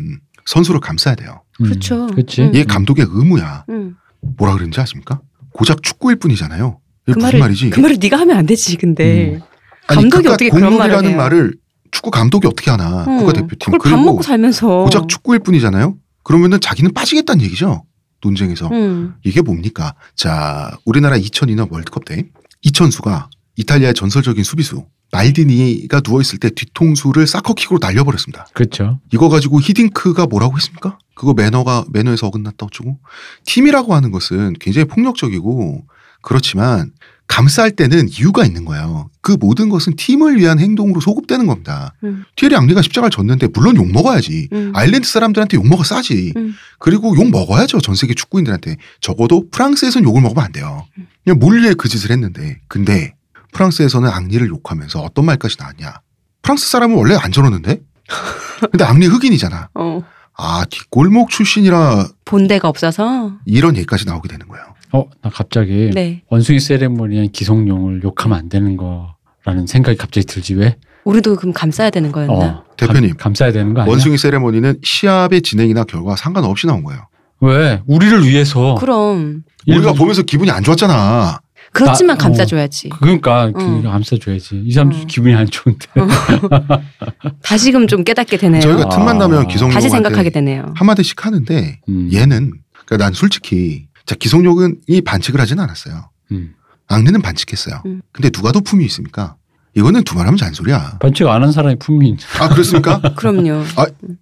[0.45, 1.43] 선수를 감싸야 돼요.
[1.61, 1.65] 음.
[1.65, 2.07] 그렇죠.
[2.07, 2.41] 그렇지.
[2.41, 2.49] 음.
[2.55, 3.65] 이게 감독의 의무야.
[3.69, 3.97] 음.
[4.39, 5.21] 뭐라 그런지 아십니까?
[5.51, 6.79] 고작 축구일 뿐이잖아요.
[7.05, 7.69] 이게 그 무슨 말을 말이지?
[7.69, 8.77] 그 말을 네가 하면 안 되지.
[8.77, 9.41] 근데 음.
[9.85, 11.17] 아니, 감독이 어떻게 그런 말을 공룰이라는 해요?
[11.17, 11.53] 말을
[11.93, 13.03] 축구 감독이 어떻게 하나?
[13.03, 15.95] 어, 국가대표팀 그걸 밥 그리고 먹고 살면서 고작 축구일 뿐이잖아요.
[16.23, 17.85] 그러면은 자기는 빠지겠다는 얘기죠.
[18.21, 19.15] 논쟁에서 음.
[19.23, 19.93] 이게 뭡니까?
[20.15, 22.25] 자, 우리나라 2002년 월드컵 때
[22.61, 28.47] 이천수가 이탈리아의 전설적인 수비수 말디니가 누워 있을 때 뒤통수를 사커킥으로 날려버렸습니다.
[28.53, 28.99] 그렇죠.
[29.13, 30.97] 이거 가지고 히딩크가 뭐라고 했습니까?
[31.13, 32.97] 그거 매너가 매너에서 어긋났다 어쩌고
[33.45, 35.85] 팀이라고 하는 것은 굉장히 폭력적이고
[36.23, 36.91] 그렇지만
[37.33, 39.09] 감쌀 때는 이유가 있는 거예요.
[39.21, 41.95] 그 모든 것은 팀을 위한 행동으로 소급되는 겁니다.
[42.03, 42.25] 음.
[42.35, 44.49] 티에리 앙리가 십자가를 졌는데 물론 욕 먹어야지.
[44.53, 44.71] 음.
[44.75, 46.33] 아일랜드 사람들한테 욕 먹어 싸지.
[46.37, 46.53] 음.
[46.77, 47.81] 그리고 욕 먹어야죠.
[47.81, 48.77] 전 세계 축구인들한테.
[49.01, 50.85] 적어도 프랑스에서는 욕을 먹으면 안 돼요.
[51.23, 52.59] 그냥 몰래 그 짓을 했는데.
[52.67, 53.15] 근데
[53.53, 56.01] 프랑스에서는 앙리를 욕하면서 어떤 말까지 나왔냐.
[56.43, 57.81] 프랑스 사람은 원래 안 저러는데?
[58.71, 59.69] 근데 앙리 흑인이잖아.
[59.73, 60.03] 어.
[60.37, 63.37] 아, 뒷골목 출신이라 본 데가 없어서.
[63.45, 64.72] 이런 얘기까지 나오게 되는 거예요.
[64.93, 66.21] 어, 나 갑자기 네.
[66.29, 70.77] 원숭이 세레모니한 기성용을 욕하면 안 되는 거라는 생각이 갑자기 들지 왜?
[71.03, 72.33] 우리도 그럼 감싸야 되는 거였나?
[72.33, 73.09] 어, 대표님.
[73.11, 73.91] 감, 감싸야 되는 거 아니야?
[73.91, 77.01] 원숭이 세레머니는 시합의 진행이나 결과 상관없이 나온 거예요.
[77.41, 77.81] 왜?
[77.87, 78.75] 우리를 위해서.
[78.79, 81.39] 그럼 우리가 일본- 보면서 기분이 안 좋았잖아.
[81.73, 82.17] 그렇지만 아, 어.
[82.23, 82.89] 감싸줘야지.
[82.89, 83.81] 그러니까 그 응.
[83.83, 84.61] 감싸줘야지.
[84.63, 85.07] 이 사람 응.
[85.07, 85.87] 기분이 안 좋은데.
[85.99, 86.07] 어.
[87.41, 88.61] 다시금 좀 깨닫게 되네요.
[88.61, 88.89] 저희가 아.
[88.89, 90.71] 틈만 나면 기성용한테 다시 생각하게 되네요.
[90.75, 92.09] 한 마디씩 하는데 음.
[92.13, 92.51] 얘는
[92.85, 96.09] 그러니까 난 솔직히 자 기성용은 이 반칙을 하진 않았어요.
[96.31, 96.53] 음.
[96.87, 97.81] 앙리는 반칙했어요.
[97.85, 98.01] 음.
[98.11, 99.35] 근데 누가 더 품이 있습니까?
[99.75, 100.99] 이거는 두말하면 잔소리야.
[100.99, 102.15] 반칙 안 한 사람이 품이.
[102.39, 103.01] 아 그렇습니까?
[103.17, 103.63] 그럼요.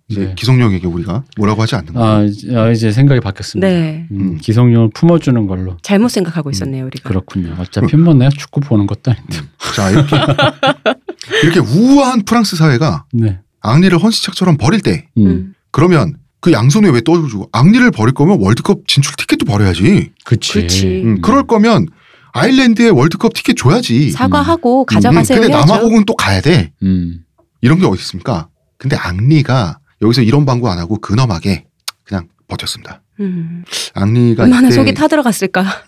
[0.08, 0.36] 이제 네.
[0.36, 2.08] 기성용에게 우리가 뭐라고 하지 않는 거예요.
[2.10, 3.68] 아, 이제- 아, 이제 생각이 바뀌었습니다.
[3.68, 4.08] 네.
[4.12, 4.38] 음, 음.
[4.38, 5.76] 기성용을 품어주는 걸로.
[5.82, 7.10] 잘못 생각하고 있었네요, 우리가.
[7.10, 7.56] 그렇군요.
[7.60, 9.40] 어차피 뭐 내가 축구 보는 것도 아닌데.
[9.76, 10.16] 자 이렇게
[11.44, 13.40] 이렇게 우아한 프랑스 사회가 네.
[13.60, 15.28] 앙리를 헌시착처럼 버릴 때 음.
[15.28, 15.54] 음.
[15.72, 20.12] 그러면 그 양손에 왜 떠주고 앙리를 버릴 거면 월드컵 진출 티켓도 버려야지.
[20.26, 20.54] 그치.
[20.54, 20.88] 그렇지.
[21.06, 21.88] 음, 그럴 거면
[22.34, 24.12] 아일랜드에 월드컵 티켓 줘야지.
[24.12, 25.68] 사과하고 음, 가져가세요 근데 해야죠.
[25.68, 26.74] 남아공은 또 가야 돼.
[26.82, 27.24] 음.
[27.62, 28.50] 이런 게 어디 있습니까?
[28.78, 31.66] 근데 앙리가 여기서 이런 방구 안 하고 근엄하게
[32.04, 33.04] 그냥 버텼습니다.
[33.20, 33.64] 음.
[33.94, 35.84] 앙리가 얼마나 이때, 속이 타들어갔을까.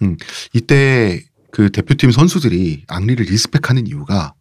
[0.53, 1.19] 이때
[1.51, 4.33] 그 대표팀 선수들이 앙리를 리스펙하는 이유가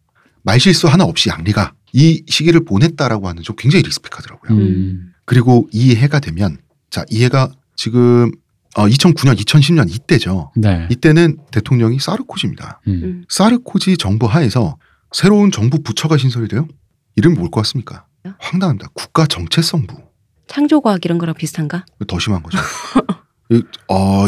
[0.43, 4.51] 말실수 하나 없이 앙리가 이 시기를 보냈다라고 하는 좀 굉장히 리스펙하더라고요.
[4.51, 5.12] 음.
[5.25, 6.57] 그리고 이 해가 되면
[6.89, 8.31] 자, 이 해가 지금
[8.75, 10.51] 어, 2009년, 2010년 이때죠.
[10.55, 10.87] 네.
[10.89, 12.81] 이때는 대통령이 사르코지입니다.
[12.87, 12.91] 음.
[13.03, 13.25] 음.
[13.29, 14.77] 사르코지 정부 하에서
[15.11, 16.67] 새로운 정부 부처가 신설이 돼요.
[17.15, 18.05] 이름이 뭘 것 같습니까?
[18.39, 18.87] 황당합니다.
[18.93, 19.95] 국가 정체성부.
[20.47, 21.85] 창조과학 이런 거랑 비슷한가?
[22.07, 22.57] 더 심한 거죠.
[23.51, 24.25] 이- 어,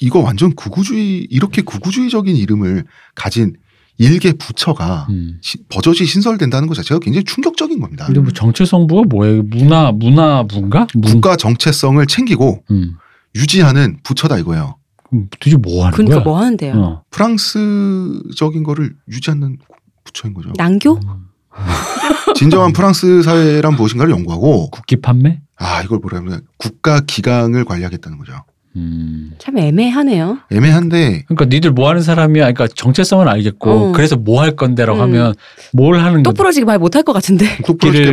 [0.00, 2.84] 이거 완전 극우주의, 이렇게 극우주의적인 이름을
[3.14, 3.54] 가진
[3.98, 5.38] 일개 부처가 음.
[5.40, 8.06] 시- 버젓이 신설된다는 것 자체가 굉장히 충격적인 겁니다.
[8.06, 9.42] 근데 뭐 정체성부가 뭐예요?
[9.44, 10.86] 문화 문화부인가?
[10.94, 11.02] 문.
[11.02, 12.96] 국가 정체성을 챙기고 음.
[13.36, 14.76] 유지하는 부처다 이거예요.
[15.08, 16.24] 그럼 도대체 뭐 하는 그러니까 거야?
[16.24, 16.74] 뭐 하는데요?
[16.74, 17.02] 어.
[17.10, 19.58] 프랑스적인 거를 유지하는
[20.04, 20.52] 부처인 거죠.
[20.56, 20.94] 난교?
[20.94, 21.28] 음.
[22.34, 25.40] 진정한 프랑스 사회란 무엇인가를 연구하고 국기 판매?
[25.56, 28.32] 아 이걸 뭐라 하면 국가 기강을 관리하겠다는 거죠.
[28.76, 29.30] 음.
[29.38, 30.38] 참 애매하네요.
[30.50, 32.52] 애매한데 그러니까 니들 뭐 하는 사람이야?
[32.52, 33.92] 그러니까 정체성은 알겠고 어.
[33.92, 35.02] 그래서 뭐 할 건데라고 음.
[35.02, 35.34] 하면
[35.72, 36.24] 뭘 하는 건데?
[36.30, 37.46] 똑부러지게 말 못할 것 같은데.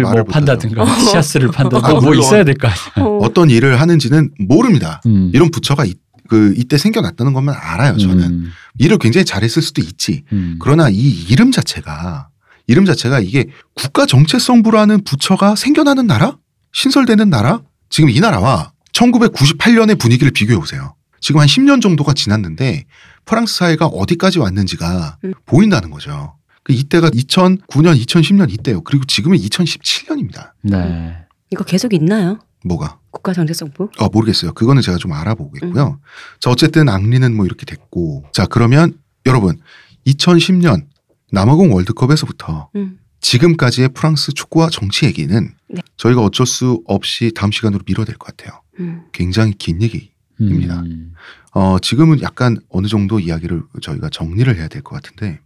[0.02, 0.32] 말을 뭐.
[0.32, 2.20] 판다든가 씨앗을 판다든가 아, 뭐 물론.
[2.20, 3.08] 있어야 될 거 아니야.
[3.08, 3.18] 어.
[3.24, 5.02] 어떤 일을 하는지는 모릅니다.
[5.08, 5.32] 음.
[5.34, 5.96] 이런 부처가 이,
[6.30, 7.98] 그 이때 생겨났다는 것만 알아요.
[7.98, 8.52] 저는 음.
[8.78, 10.24] 일을 굉장히 잘했을 수도 있지.
[10.32, 10.58] 음.
[10.60, 10.96] 그러나 이
[11.30, 12.30] 이름 자체가
[12.68, 16.38] 이름 자체가 이게 국가 정체성부라는 부처가 생겨나는 나라,
[16.74, 17.62] 신설되는 나라.
[17.90, 20.96] 지금 이 나라와 1998년의 분위기를 비교해 보세요.
[21.20, 22.86] 지금 한 10년 정도가 지났는데
[23.26, 25.34] 프랑스 사회가 어디까지 왔는지가 음.
[25.46, 26.36] 보인다는 거죠.
[26.64, 28.82] 그 이때가 2009년, 2010년 이때요.
[28.82, 30.52] 그리고 지금은 2017년입니다.
[30.64, 31.16] 네.
[31.52, 32.40] 이거 계속 있나요?
[32.64, 33.00] 뭐가?
[33.12, 33.90] 국가정책성부?
[34.00, 34.54] 어, 모르겠어요.
[34.54, 36.00] 그거는 제가 좀 알아보겠고요.
[36.40, 38.26] 자, 어쨌든 앙리는 뭐 이렇게 됐고.
[38.34, 38.94] 자, 그러면
[39.26, 39.60] 여러분,
[40.08, 40.86] 2010년
[41.32, 43.00] 남아공 월드컵에서부터 음.
[43.22, 45.82] 지금까지의 프랑스 축구와 정치 얘기는 네.
[45.98, 48.61] 저희가 어쩔 수 없이 다음 시간으로 미뤄야 될 것 같아요.
[48.82, 49.02] 음.
[49.12, 50.12] 굉장히 긴 얘기.
[50.40, 50.80] 입니다.
[50.82, 51.14] 음.
[51.54, 55.40] 어, 지금은 약간 어느 정도 이야기를 저희가 정리를 해야 될 것 같은데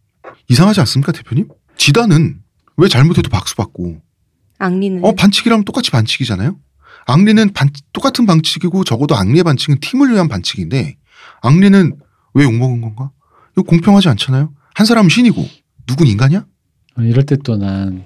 [0.47, 1.49] 이상하지 않습니까, 대표님?
[1.75, 2.39] 지단은
[2.77, 4.01] 왜 잘못해도 박수 받고
[4.57, 6.57] 앙리는 어 반칙이라면 똑같이 반칙이잖아요.
[7.07, 10.95] 앙리는 반, 똑같은 반칙이고 적어도 앙리의 반칙은 팀을 위한 반칙인데
[11.41, 11.97] 앙리는
[12.33, 13.11] 왜 욕먹은 건가?
[13.51, 14.53] 이거 공평하지 않잖아요.
[14.75, 15.45] 한 사람은 신이고
[15.87, 16.45] 누군 인간이야?
[16.97, 18.05] 어, 이럴 때 또 난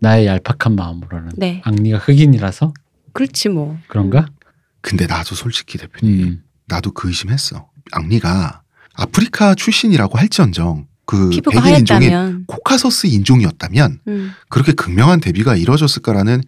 [0.00, 1.60] 나의 얄팍한 마음으로는 네.
[1.64, 2.72] 앙리가 흑인이라서
[3.12, 3.78] 그렇지 뭐.
[3.88, 4.26] 그런가?
[4.84, 6.42] 근데 나도 솔직히 대표님 음.
[6.68, 7.68] 나도 그 의심했어.
[7.92, 8.60] 앙리가
[8.94, 12.44] 아프리카 출신이라고 할지언정 그 백인 하였다면.
[12.46, 14.32] 코카서스 인종이었다면 음.
[14.50, 16.42] 그렇게 극명한 대비가 이루어졌을까라는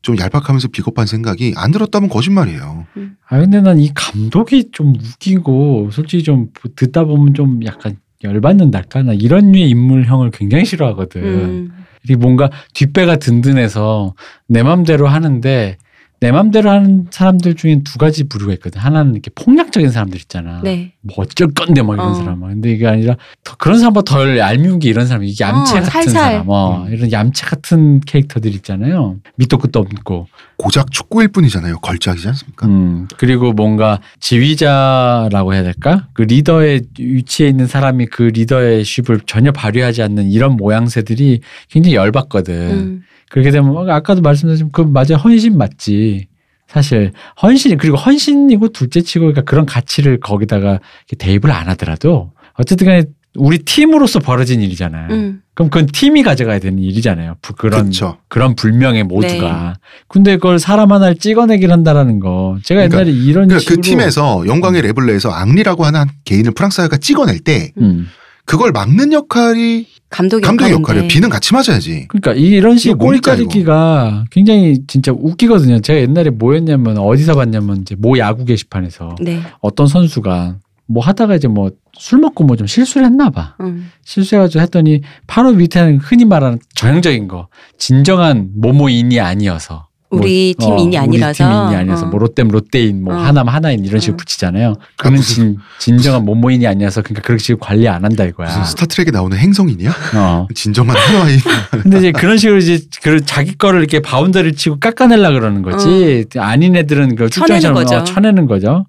[0.00, 2.86] 좀 얄팍하면서 비겁한 생각이 안 들었다면 거짓말이에요.
[3.28, 9.12] 아 근데 난 이 감독이 좀 웃기고 솔직히 좀 듣다 보면 좀 약간 열받는달까 나
[9.12, 11.22] 이런 류의 인물형을 굉장히 싫어하거든.
[11.22, 11.72] 음.
[12.04, 14.14] 이게 뭔가 뒷배가 든든해서
[14.48, 15.76] 내 맘대로 하는데
[16.18, 18.80] 내 맘대로 하는 사람들 중엔 두 가지 부류가 있거든.
[18.80, 20.60] 하나는 이렇게 폭력적인 사람들 있잖아.
[20.64, 20.92] 네.
[21.02, 22.14] 뭐 어쩔 건데 막 이런 어.
[22.14, 22.40] 사람.
[22.40, 25.24] 근데 이게 아니라 더 그런 사람보다 덜 얄미운 게 이런 사람.
[25.24, 26.12] 이게 얌체 어, 같은 살살.
[26.12, 26.48] 사람.
[26.48, 26.92] 어, 음.
[26.92, 29.16] 이런 얌체 같은 캐릭터들 있잖아요.
[29.36, 30.28] 밑도 끝도 없고.
[30.56, 31.80] 고작 축구일 뿐이잖아요.
[31.80, 32.66] 걸작이지 않습니까?
[32.66, 36.08] 음, 그리고 뭔가 지휘자라고 해야 될까?
[36.14, 42.54] 그 리더의 위치에 있는 사람이 그 리더의 쉽을 전혀 발휘하지 않는 이런 모양새들이 굉장히 열받거든.
[42.54, 43.02] 음.
[43.30, 46.28] 그렇게 되면 뭐 아까도 말씀드렸지만 그 맞아 헌신 맞지.
[46.68, 47.12] 사실
[47.42, 50.80] 헌신이 그리고 헌신이고 둘째치고 그러니까 그런 가치를 거기다가
[51.16, 53.04] 대입을 안 하더라도 어쨌든 간에
[53.36, 55.08] 우리 팀으로서 벌어진 일이잖아요.
[55.12, 55.42] 음.
[55.54, 57.36] 그럼 그건 팀이 가져가야 되는 일이잖아요.
[57.42, 58.16] 부- 그런 그렇죠.
[58.28, 59.74] 그런 불명예 모두가.
[59.74, 59.80] 네.
[60.08, 62.56] 근데 그걸 사람 하나를 찍어내기를 한다라는 거.
[62.64, 66.76] 제가 그러니까 옛날에 이런 그러니까 식으로 그 팀에서 영광의 레블레에서 앙리라고 하는 한 개인을 프랑스
[66.78, 68.08] 사회가 찍어낼 때 음.
[68.46, 70.72] 그걸 막는 역할이 감독이 감독의.
[70.72, 71.08] 역할이에요.
[71.08, 72.06] 비는 같이 맞아야지.
[72.08, 75.80] 그러니까 이런 식의 꼬리자르기가 굉장히 진짜 웃기거든요.
[75.80, 79.40] 제가 옛날에 뭐였냐면 어디서 봤냐면 이제 모 야구 게시판에서 네.
[79.60, 83.56] 어떤 선수가 뭐 하다가 이제 뭐 술 먹고 뭐 좀 실수를 했나 봐.
[83.60, 83.90] 음.
[84.04, 87.48] 실수해가지고 했더니 바로 밑에는 흔히 말하는 전형적인 거
[87.78, 91.44] 진정한 모모인이 아니어서 우리 뭐, 팀 인이 어, 아니라서.
[91.44, 92.08] 우리 팀 인이 아니어서 어.
[92.08, 93.18] 뭐 롯데면 롯데인 뭐 어.
[93.18, 94.16] 하나면 하나인 이런 식으로 어.
[94.18, 94.74] 붙이잖아요.
[94.96, 98.48] 그는 무슨- 진, 진정한 모모인이 아니어서 그러니까 그렇게 식으로 관리 안 한다 이거야.
[98.48, 99.90] 무슨 스타트렉에 나오는 행성인이야?
[100.16, 100.46] 어.
[100.54, 101.38] 진정한 하나의
[101.82, 106.24] 근데 이제 그런 식으로 이제 그 자기 거를 이렇게 boundary를 치고 깎아내려 그러는 거지.
[106.36, 107.28] 아닌 애들은 그 어.
[107.28, 107.96] 쳐내는 거죠.
[107.96, 108.86] 어, 쳐내는 거죠.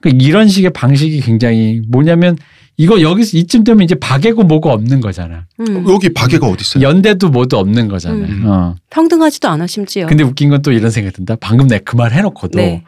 [0.00, 2.36] 그러니까 이런 식의 방식이 굉장히 뭐냐면
[2.82, 5.44] 이거 여기서 이쯤 되면 이제 박애고 뭐고 없는 거잖아.
[5.60, 5.84] 음.
[5.90, 6.82] 여기 박애가 어디 있어요?
[6.88, 8.24] 연대도 뭐도 없는 거잖아요.
[8.24, 8.42] 음.
[8.46, 8.74] 어.
[8.88, 10.06] 평등하지도 않아 심지어.
[10.06, 11.36] 근데 웃긴 건 또 이런 생각이 든다.
[11.40, 12.82] 방금 내가 그 말 해놓고도 네.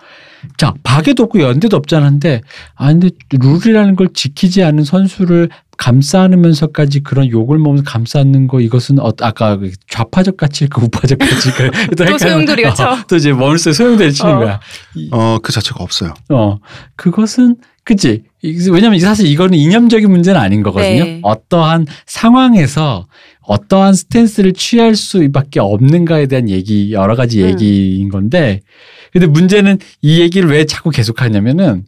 [0.57, 2.09] 자 박애도 없고 연대도 없잖아.
[2.09, 2.41] 근데
[2.75, 8.99] 아 근데 룰이라는 걸 지키지 않은 선수를 감싸 안으면서까지 그런 욕을 먹으면서 감싸는 거 이것은
[8.99, 12.19] 어, 아까 그 좌파적 가치일까 우파적 가치일까 또.
[12.19, 12.91] 소용돌이가 쳐.
[12.93, 14.39] 어, 또 이제 머릿속에 소용돌이 치는 어.
[14.39, 14.61] 거야.
[14.97, 16.15] 이- 어, 그 자체가 없어요.
[16.31, 16.59] 어
[16.97, 21.05] 그것은 그치 이- 왜냐면 사실 이거는 이념적인 문제는 아닌 거거든요.
[21.05, 21.21] 네.
[21.23, 23.07] 어떠한 상황에서
[23.43, 27.49] 어떠한 스탠스를 취할 수밖에 없는가에 대한 얘기 여러 가지 음.
[27.49, 28.61] 얘기인 건데
[29.13, 31.85] 근데 문제는 이 얘기를 왜 자꾸 계속하냐면은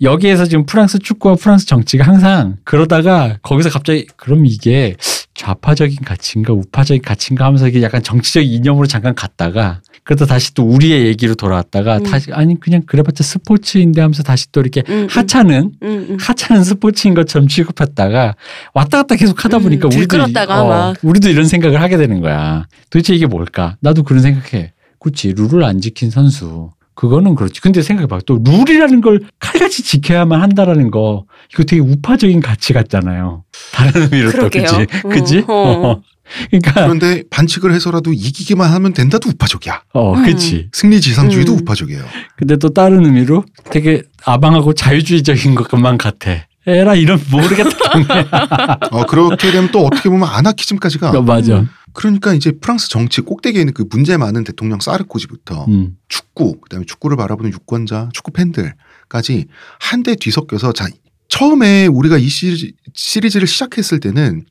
[0.00, 4.94] 여기에서 지금 프랑스 축구와 프랑스 정치가 항상 그러다가 거기서 갑자기 그럼 이게
[5.34, 11.04] 좌파적인 가치인가 우파적인 가치인가 하면서 이게 약간 정치적 이념으로 잠깐 갔다가 그러다 다시 또 우리의
[11.08, 12.02] 얘기로 돌아왔다가 음.
[12.02, 15.06] 다시 아니 그냥 그래봤자 스포츠인데 하면서 다시 또 이렇게 음, 음.
[15.10, 16.16] 하차는 음, 음.
[16.18, 18.34] 하차는 스포츠인 것처럼 취급했다가
[18.72, 20.16] 왔다 갔다 계속 하다 음, 보니까 우리도
[20.64, 20.96] 막.
[21.02, 22.66] 우리도 이런 생각을 하게 되는 거야.
[22.88, 23.76] 도대체 이게 뭘까?
[23.80, 24.72] 나도 그런 생각해.
[24.98, 27.60] 그렇지 룰을 안 지킨 선수 그거는 그렇지.
[27.60, 33.44] 근데 생각해봐 또 룰이라는 걸 칼같이 지켜야만 한다라는 거 이거 되게 우파적인 가치 같잖아요.
[33.74, 34.64] 다른 의미로 또 그러게요.
[34.64, 35.44] 그지, 어, 그지?
[35.48, 35.52] 어.
[35.52, 36.02] 어.
[36.50, 39.82] 그러니까 그런데 반칙을 해서라도 이기기만 하면 된다도 우파적이야.
[39.94, 40.24] 어, 음.
[40.24, 40.68] 그치.
[40.72, 41.58] 승리 지상주의도 음.
[41.60, 42.04] 우파적이에요.
[42.36, 46.46] 근데 또 다른 의미로 되게 아방하고 자유주의적인 것만 같아.
[46.66, 47.70] 에라 이런 모르겠다.
[48.92, 51.64] 어, 그렇게 되면 또 어떻게 보면 아나키즘까지가 어, 맞아.
[51.94, 55.96] 그러니까 이제 프랑스 정치 꼭대기에 있는 그 문제 많은 대통령 사르코지부터 음.
[56.08, 59.46] 축구, 그다음에 축구를 바라보는 유권자, 축구 팬들까지
[59.80, 60.86] 한데 뒤섞여서 자
[61.28, 64.44] 처음에 우리가 이 시리즈, 시리즈를 시작했을 때는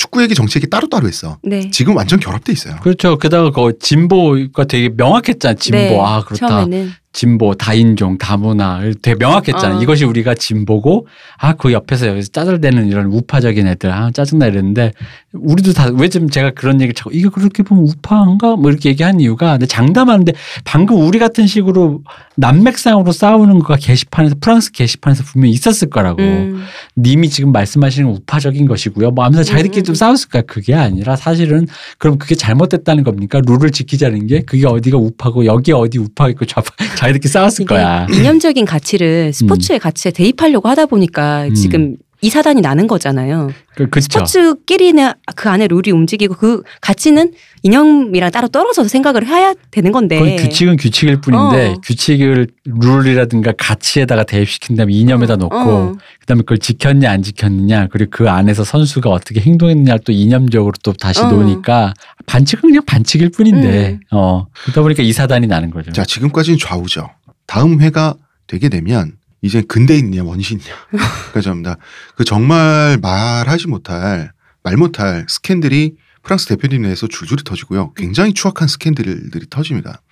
[0.00, 1.36] 축구 얘기 정치 얘기 따로따로 했어.
[1.42, 1.70] 네.
[1.70, 2.76] 지금 완전 결합돼 있어요.
[2.80, 3.18] 그렇죠.
[3.18, 5.56] 게다가 그 진보가 되게 명확했잖아.
[5.56, 5.76] 진보.
[5.76, 6.00] 네.
[6.00, 6.48] 아, 그렇다.
[6.48, 9.78] 처음에는 진보, 다인종, 다문화 되게 명확했잖아.
[9.78, 9.82] 어.
[9.82, 11.06] 이것이 우리가 진보고
[11.38, 14.92] 아 그 옆에서 여기서 짜잘대는 이런 우파적인 애들 아 짜증나 이랬는데
[15.32, 19.66] 우리도 다왜좀 제가 그런 얘기를 자꾸 이게 그렇게 보면 우파인가 뭐 이렇게 얘기한 이유가 근데
[19.66, 20.32] 장담하는데
[20.64, 22.02] 방금 우리 같은 식으로
[22.36, 26.22] 난맥상으로 싸우는 거가 게시판에서 프랑스 게시판에서 분명히 있었을 거라고.
[26.22, 26.64] 음.
[26.96, 29.10] 님이 지금 말씀하시는 건 우파적인 것이고요.
[29.10, 29.94] 뭐 하면서 자기들끼리 좀 음.
[29.94, 30.42] 싸웠을 거야.
[30.42, 31.66] 그게 아니라 사실은
[31.98, 33.40] 그럼 그게 잘못됐다는 겁니까?
[33.46, 38.06] 룰을 지키자는 게 그게 어디가 우파고 여기 어디 우파 있고 좌파 자기들끼리 싸웠을 거야.
[38.12, 41.54] 이념적인 가치를 스포츠의 가치에 대입하려고 하다 보니까 음.
[41.54, 43.50] 지금 이 사단이 나는 거잖아요.
[43.74, 44.26] 그, 그쵸.
[44.26, 47.32] 스포츠끼리는 그 안에 룰이 움직이고 그 가치는
[47.62, 50.18] 이념이랑 따로 떨어져서 생각을 해야 되는 건데.
[50.18, 51.80] 거의 규칙은 규칙일 뿐인데 어.
[51.84, 55.92] 규칙을 룰이라든가 가치에다가 대입시킨 다음에 이념에다 놓고 어.
[56.20, 61.20] 그다음에 그걸 지켰냐 안 지켰느냐 그리고 그 안에서 선수가 어떻게 행동했느냐를 또 이념적으로 또 다시
[61.20, 61.30] 어.
[61.30, 61.92] 놓으니까
[62.26, 64.00] 반칙은 그냥 반칙일 뿐인데 음.
[64.10, 65.92] 어 그러다 보니까 이 사단이 나는 거죠.
[65.92, 67.10] 자, 지금까지는 좌우죠.
[67.46, 68.14] 다음 회가
[68.46, 70.70] 되게 되면 이제 근대인이냐 원신이냐.
[71.32, 71.76] 그러니까
[72.14, 74.32] 그 정말 말하지 못할
[74.62, 77.92] 말 못할 스캔들이 프랑스 대표팀 내에서 줄줄이 터지고요.
[77.94, 80.02] 굉장히 추악한 스캔들들이 터집니다.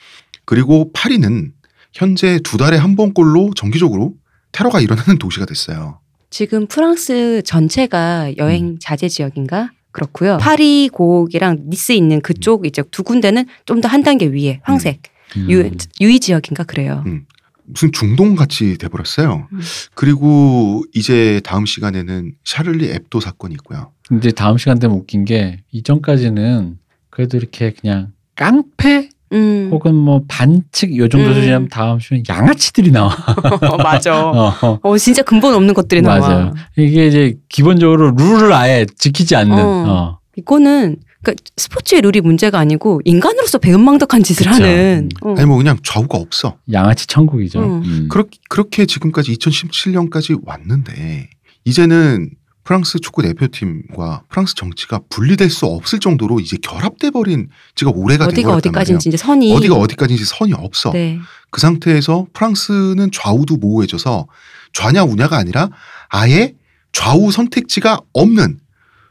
[0.45, 1.53] 그리고 파리는
[1.93, 4.15] 현재 두 달에 한 번꼴로 정기적으로
[4.53, 6.01] 테러가 일어나는 도시가 됐어요.
[6.31, 8.35] 지금 프랑스 전체가 음.
[8.39, 9.71] 여행 자제 지역인가?
[9.93, 10.37] 그렇고요.
[10.39, 15.03] 파리 고기랑 니스 있는 그쪽 이제 두 군데는 좀 더 한 단계 위에 황색
[15.37, 15.51] 음.
[15.51, 17.03] 유, 유이 지역인가 그래요.
[17.07, 17.25] 음.
[17.65, 19.49] 무슨 중동 같이 돼버렸어요.
[19.53, 19.61] 음.
[19.95, 23.93] 그리고 이제 다음 시간에는 샤를리 앱도 사건이 있고요.
[24.09, 26.79] 근데 다음 시간 되면 웃긴 게 이전까지는
[27.11, 29.69] 그래도 이렇게 그냥 깡패 음.
[29.71, 31.35] 혹은 뭐 반칙 요 정도 음.
[31.35, 33.15] 수준이면 다음 시간 양아치들이 나와.
[33.83, 34.31] 맞아.
[34.31, 34.79] 어, 어.
[34.83, 36.21] 어 진짜 근본 없는 것들이 나와.
[36.21, 36.55] 맞아요.
[36.79, 39.59] 이게 이제 기본적으로 룰을 아예 지키지 않는.
[39.59, 39.85] 어.
[39.87, 40.19] 어.
[40.37, 44.65] 이거는 그러니까 스포츠의 룰이 문제가 아니고 인간으로서 배은망덕한 짓을 그쵸.
[44.65, 45.11] 하는.
[45.21, 45.35] 어.
[45.37, 46.57] 아니 뭐 그냥 좌우가 없어.
[46.73, 47.61] 양아치 천국이죠.
[47.61, 47.83] 음.
[47.85, 48.09] 음.
[48.09, 51.29] 그렇게, 그렇게 지금까지 2017년까지 왔는데
[51.65, 52.31] 이제는
[52.69, 58.33] 프랑스 축구 대표팀과 프랑스 정치가 분리될 수 없을 정도로 이제 결합돼 버린 지가 오래가 된
[58.35, 60.91] 어디가 어디까지인지 선이 어디가 어디까지인지 선이 없어.
[60.93, 61.19] 네.
[61.51, 64.27] 그 상태에서 프랑스는 좌우도 모호해져서
[64.75, 65.71] 좌냐 우냐가 아니라
[66.11, 66.53] 아예
[66.93, 68.61] 좌우 선택지가 없는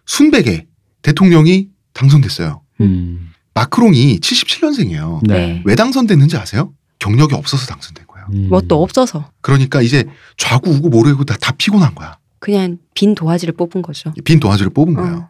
[0.06, 0.68] 순백의
[1.02, 2.62] 대통령이 당선됐어요.
[2.82, 3.32] 음.
[3.56, 5.22] 마크롱이 77년생이에요.
[5.24, 5.34] 네.
[5.34, 5.62] 네.
[5.66, 6.74] 왜 당선됐는지 아세요?
[7.00, 8.28] 경력이 없어서 당선된 거예요.
[8.34, 8.50] 음.
[8.50, 10.04] 뭣도 없어서 그러니까 이제
[10.38, 12.20] 좌구 우구 모르고 다, 다 피곤한 거야.
[12.40, 14.14] 그냥 빈 도화지를 뽑은 거죠.
[14.24, 15.16] 빈 도화지를 뽑은 거예요.
[15.16, 15.30] 어.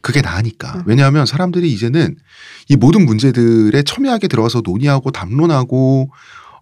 [0.00, 0.78] 그게 나으니까.
[0.78, 0.82] 어.
[0.86, 2.16] 왜냐하면 사람들이 이제는
[2.68, 6.10] 이 모든 문제들에 첨예하게 들어가서 논의하고 담론하고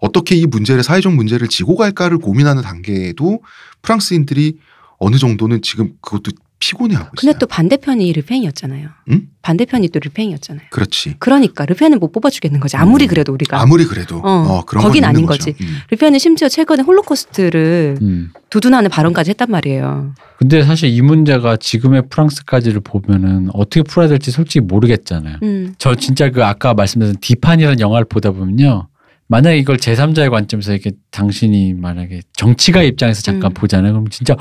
[0.01, 3.41] 어떻게 이 문제를 사회적 문제를 지고 갈까를 고민하는 단계에도
[3.83, 4.59] 프랑스인들이
[4.99, 6.33] 어느 정도는 지금 그것도
[6.67, 7.13] 피곤해하고 있어요.
[7.17, 8.89] 근데 또 반대편이 르팽이었잖아요.
[9.11, 9.23] 응?
[9.43, 10.67] 반대편이 또 르팽이었잖아요.
[10.71, 11.15] 그렇지.
[11.19, 12.77] 그러니까 르펜은 못 뽑아주겠는 거지.
[12.77, 13.09] 아무리 음.
[13.09, 13.61] 그래도 우리가.
[13.61, 15.53] 아무리 그래도 어, 어, 그런 거긴 아닌 거죠.
[15.53, 15.55] 거지.
[15.63, 15.77] 음.
[15.91, 18.33] 르펜은 심지어 최근에 홀로코스트를 음.
[18.51, 20.15] 두둔하는 발언까지 했단 말이에요.
[20.39, 25.39] 근데 사실 이 문제가 지금의 프랑스까지를 보면은 어떻게 풀어야 될지 솔직히 모르겠잖아요.
[25.43, 25.75] 음.
[25.79, 28.89] 저 진짜 그 아까 말씀드린 디판이라는 영화를 보다 보면요.
[29.29, 33.55] 만약에 이걸 제3자의 관점에서 이렇게 당신이 만약에 정치가 입장에서 잠깐 음.
[33.55, 33.93] 보잖아요.
[33.93, 34.37] 그럼 진짜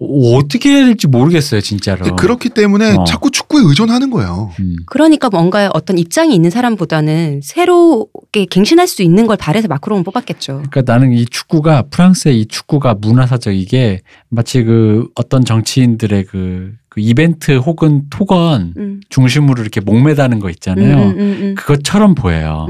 [0.00, 2.14] 어떻게 해야 될지 모르겠어요, 진짜로.
[2.16, 3.04] 그렇기 때문에 어.
[3.04, 4.50] 자꾸 축구에 의존하는 거예요.
[4.60, 4.76] 음.
[4.86, 10.62] 그러니까 뭔가 어떤 입장이 있는 사람보다는 새롭게 갱신할 수 있는 걸 바래서 마크롱을 뽑았겠죠.
[10.70, 17.56] 그러니까 나는 이 축구가 프랑스의 이 축구가 문화사적이게 마치 그 어떤 정치인들의 그, 그 이벤트
[17.56, 19.00] 혹은 토건 음.
[19.08, 20.96] 중심으로 이렇게 목매다는 거 있잖아요.
[20.96, 22.66] 음, 음, 음, 그것처럼 보여요.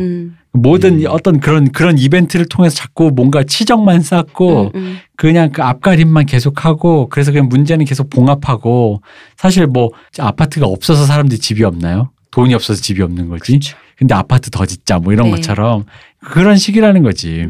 [0.59, 0.63] 음.
[0.63, 1.05] 모든 음.
[1.09, 4.99] 어떤 그런 그런 이벤트를 통해서 자꾸 뭔가 치적만 쌓고 음, 음.
[5.17, 9.03] 그냥 그 앞가림만 계속하고 그래서 그냥 문제는 계속 봉합하고
[9.37, 12.11] 사실 뭐 아파트가 없어서 사람들이 집이 없나요?
[12.31, 13.59] 돈이 없어서 집이 없는 거지.
[13.97, 15.41] 근데 아파트 더 짓자 뭐 이런 그렇죠.
[15.43, 15.49] 네.
[15.49, 15.85] 것처럼
[16.21, 17.49] 그런 식이라는 거지.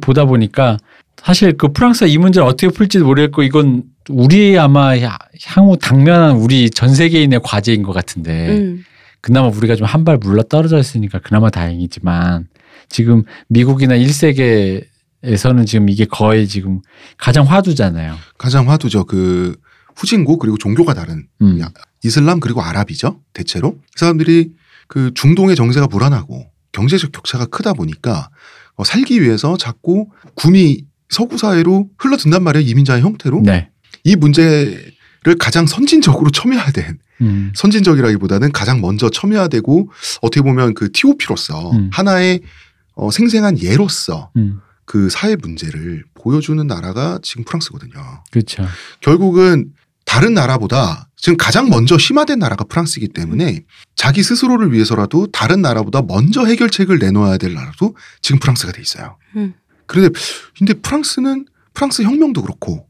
[0.00, 0.78] 보다 보니까
[1.22, 6.70] 사실 그 프랑스가 이 문제를 어떻게 풀지도 모르겠고 이건 우리 아마 야- 향후 당면한 우리
[6.70, 8.84] 전 세계인의 과제인 것 같은데 음.
[9.22, 12.48] 그나마 우리가 좀 한 발 물러 떨어져 있으니까 그나마 다행이지만
[12.88, 16.80] 지금 미국이나 1세계에서는 지금 이게 거의 지금
[17.16, 18.16] 가장 화두잖아요.
[18.38, 19.04] 가장 화두죠.
[19.04, 19.56] 그
[19.96, 21.60] 후진국 그리고 종교가 다른 음.
[21.60, 21.70] 야,
[22.02, 23.20] 이슬람 그리고 아랍이죠.
[23.32, 24.52] 대체로 이 사람들이
[24.88, 28.28] 그 중동의 정세가 불안하고 경제적 격차가 크다 보니까
[28.74, 32.66] 어, 살기 위해서 자꾸 구미 서구 사회로 흘러든단 말이에요.
[32.68, 33.68] 이민자의 형태로 네.
[34.04, 34.90] 이 문제
[35.24, 37.52] 를 가장 선진적으로 첨예화된 음.
[37.54, 41.90] 선진적이라기보다는 가장 먼저 첨예화되고 어떻게 보면 그 TOP로서 음.
[41.92, 42.40] 하나의
[42.94, 44.60] 어, 생생한 예로서 음.
[44.84, 48.24] 그 사회 문제를 보여주는 나라가 지금 프랑스거든요.
[48.32, 48.66] 그렇죠.
[49.00, 49.72] 결국은
[50.04, 53.64] 다른 나라보다 지금 가장 먼저 심화된 나라가 프랑스이기 때문에
[53.94, 59.18] 자기 스스로를 위해서라도 다른 나라보다 먼저 해결책을 내놓아야 될 나라도 지금 프랑스가 돼 있어요.
[59.36, 59.54] 음.
[59.86, 60.18] 그런데
[60.58, 62.88] 근데 프랑스는 프랑스 혁명도 그렇고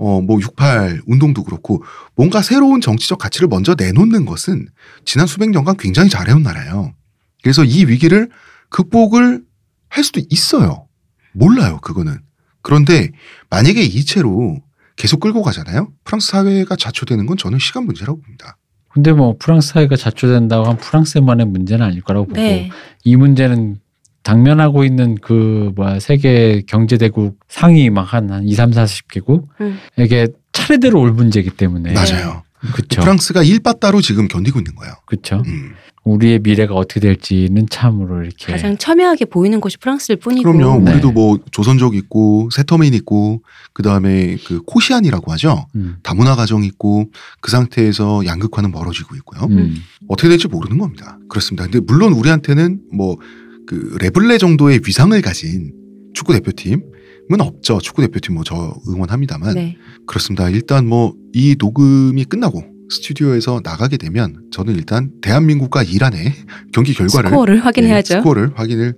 [0.00, 1.84] 어 뭐 68 운동도 그렇고
[2.16, 4.66] 뭔가 새로운 정치적 가치를 먼저 내놓는 것은
[5.04, 6.94] 지난 수백 년간 굉장히 잘해온 나라예요.
[7.42, 8.30] 그래서 이 위기를
[8.70, 9.42] 극복을
[9.88, 10.86] 할 수도 있어요.
[11.32, 12.18] 몰라요, 그거는.
[12.62, 13.10] 그런데
[13.50, 14.58] 만약에 이 채로
[14.96, 15.92] 계속 끌고 가잖아요.
[16.04, 18.56] 프랑스 사회가 자초되는 건 저는 시간 문제라고 봅니다.
[18.88, 22.70] 근데 뭐 프랑스 사회가 자초된다고 한 프랑스만의 문제는 아닐 거라고 보고 네.
[23.04, 23.80] 이 문제는
[24.22, 29.78] 당면하고 있는 그 뭐야 세계 경제 대국 상위 막한 한 2, 3, 40개국 음.
[29.98, 32.42] 에게 차례대로 올 문제이기 때문에 맞아요.
[32.60, 33.00] 그렇죠.
[33.00, 34.94] 프랑스가 일바따로 지금 견디고 있는 거예요.
[35.06, 35.42] 그렇죠.
[35.46, 35.74] 음.
[36.04, 40.50] 우리의 미래가 어떻게 될지는 참으로 이렇게 가장 첨예하게 보이는 곳이 프랑스일 뿐이고.
[40.50, 40.82] 그럼요.
[40.82, 40.92] 네.
[40.92, 43.42] 우리도 뭐 조선족 있고 세터민 있고
[43.72, 45.66] 그 다음에 그 코시안이라고 하죠.
[45.74, 47.10] 음, 다문화 가정 있고
[47.40, 49.42] 그 상태에서 양극화는 멀어지고 있고요.
[49.50, 49.76] 음.
[50.08, 51.18] 어떻게 될지 모르는 겁니다.
[51.28, 51.64] 그렇습니다.
[51.64, 53.18] 근데 물론 우리한테는 뭐
[53.66, 55.72] 그 레블레 정도의 위상을 가진
[56.14, 57.78] 축구 대표팀은 없죠.
[57.78, 59.76] 축구 대표팀 뭐 저 응원합니다만 네.
[60.06, 60.48] 그렇습니다.
[60.50, 66.34] 일단 뭐 이 녹음이 끝나고 스튜디오에서 나가게 되면 저는 일단 대한민국과 이란의
[66.72, 68.14] 경기 결과를 스코어를 확인해야죠.
[68.14, 68.94] 네, 스코어를 확인을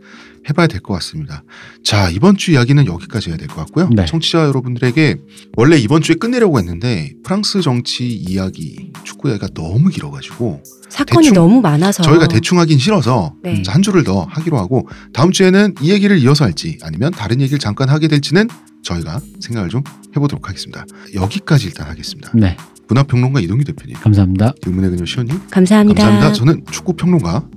[0.48, 1.44] 해봐야 될 것 같습니다.
[1.84, 3.88] 자 이번 주 이야기는 여기까지 해야 될 것 같고요.
[3.94, 4.06] 네.
[4.06, 5.16] 청취자 여러분들에게
[5.56, 11.60] 원래 이번 주에 끝내려고 했는데 프랑스 정치 이야기, 축구 이야기가 너무 길어가지고 사건이 대충 너무
[11.60, 12.02] 많아서.
[12.02, 13.62] 저희가 대충 하긴 싫어서 네.
[13.68, 17.88] 한 주를 더 하기로 하고 다음 주에는 이 얘기를 이어서 할지 아니면 다른 얘기를 잠깐
[17.88, 18.48] 하게 될지는
[18.82, 19.82] 저희가 생각을 좀
[20.16, 20.84] 해보도록 하겠습니다.
[21.14, 22.32] 여기까지 일단 하겠습니다.
[22.34, 22.56] 네,
[22.92, 24.52] 문화평론가 이동규 대표님, 감사합니다.
[24.66, 26.02] 의문의 그녀 시원님 감사합니다.
[26.04, 26.32] 감사합니다.
[26.34, 27.48] 저는 축구평론가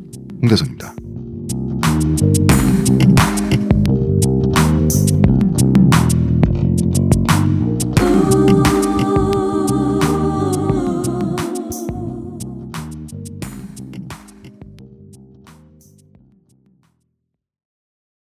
[0.41, 0.95] 홍대선입니다.